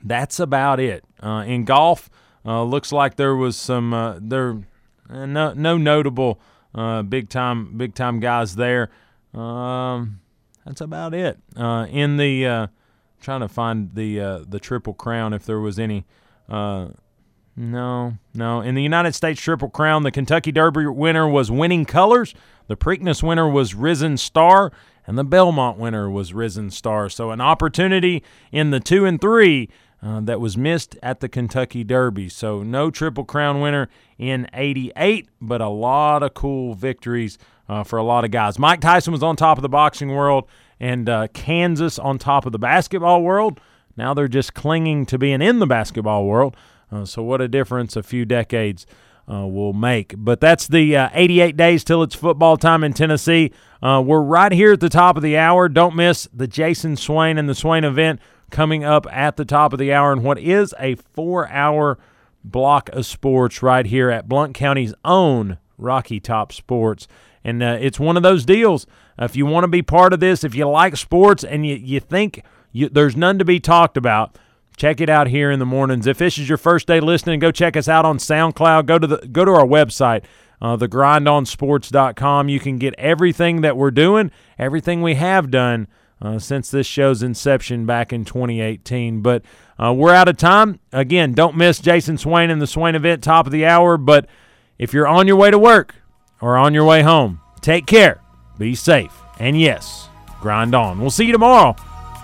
[0.03, 1.03] that's about it.
[1.21, 2.09] Uh, in golf,
[2.45, 4.61] uh, looks like there was some uh, there
[5.09, 6.39] uh, no no notable
[6.73, 8.89] uh, big time big time guys there.
[9.33, 10.21] Um,
[10.65, 11.37] that's about it.
[11.55, 12.69] Uh, in the
[13.19, 16.05] trying to find the the triple crown if there was any
[17.59, 18.61] no, no.
[18.61, 22.33] In the United States Triple Crown, the Kentucky Derby winner was Winning Colors,
[22.67, 24.71] the Preakness winner was Risen Star,
[25.05, 27.09] and the Belmont winner was Risen Star.
[27.09, 29.67] So an opportunity in the two and three
[30.01, 32.29] uh, that was missed at the Kentucky Derby.
[32.29, 37.37] So no Triple Crown winner in 88, but a lot of cool victories
[37.67, 38.57] uh, for a lot of guys.
[38.57, 40.47] Mike Tyson was on top of the boxing world,
[40.79, 43.59] and uh, Kansas on top of the basketball world.
[43.97, 46.55] Now they're just clinging to being in the basketball world.
[46.91, 48.85] Uh, so, what a difference a few decades
[49.31, 50.15] uh, will make.
[50.17, 53.51] But that's the uh, 88 days till it's football time in Tennessee.
[53.81, 55.69] Uh, we're right here at the top of the hour.
[55.69, 58.19] Don't miss the Jason Swain and the Swain event
[58.49, 61.99] coming up at the top of the hour and what is a four hour
[62.43, 67.07] block of sports right here at Blount County's own Rocky Top Sports.
[67.43, 68.85] And uh, it's one of those deals.
[69.17, 71.99] If you want to be part of this, if you like sports and you, you
[71.99, 74.37] think you, there's none to be talked about,
[74.79, 76.07] Check it out here in the mornings.
[76.07, 78.85] If this is your first day listening, go check us out on SoundCloud.
[78.85, 80.23] Go to the go to our website,
[80.61, 82.47] uh, thegrindonsports.com.
[82.47, 85.89] You can get everything that we're doing, everything we have done
[86.21, 89.19] uh, since this show's inception back in 2018.
[89.21, 89.43] But
[89.77, 90.79] uh, we're out of time.
[90.93, 93.97] Again, don't miss Jason Swain and the Swain event, top of the hour.
[93.97, 94.27] But
[94.77, 95.93] if you're on your way to work
[96.39, 98.21] or on your way home, take care,
[98.57, 100.07] be safe, and yes,
[100.39, 101.01] grind on.
[101.01, 101.75] We'll see you tomorrow.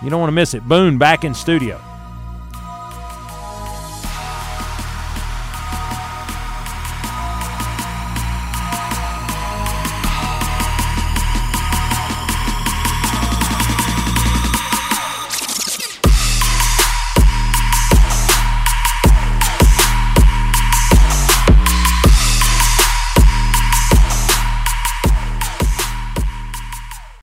[0.01, 0.63] You don't want to miss it.
[0.63, 1.81] Boone back in studio.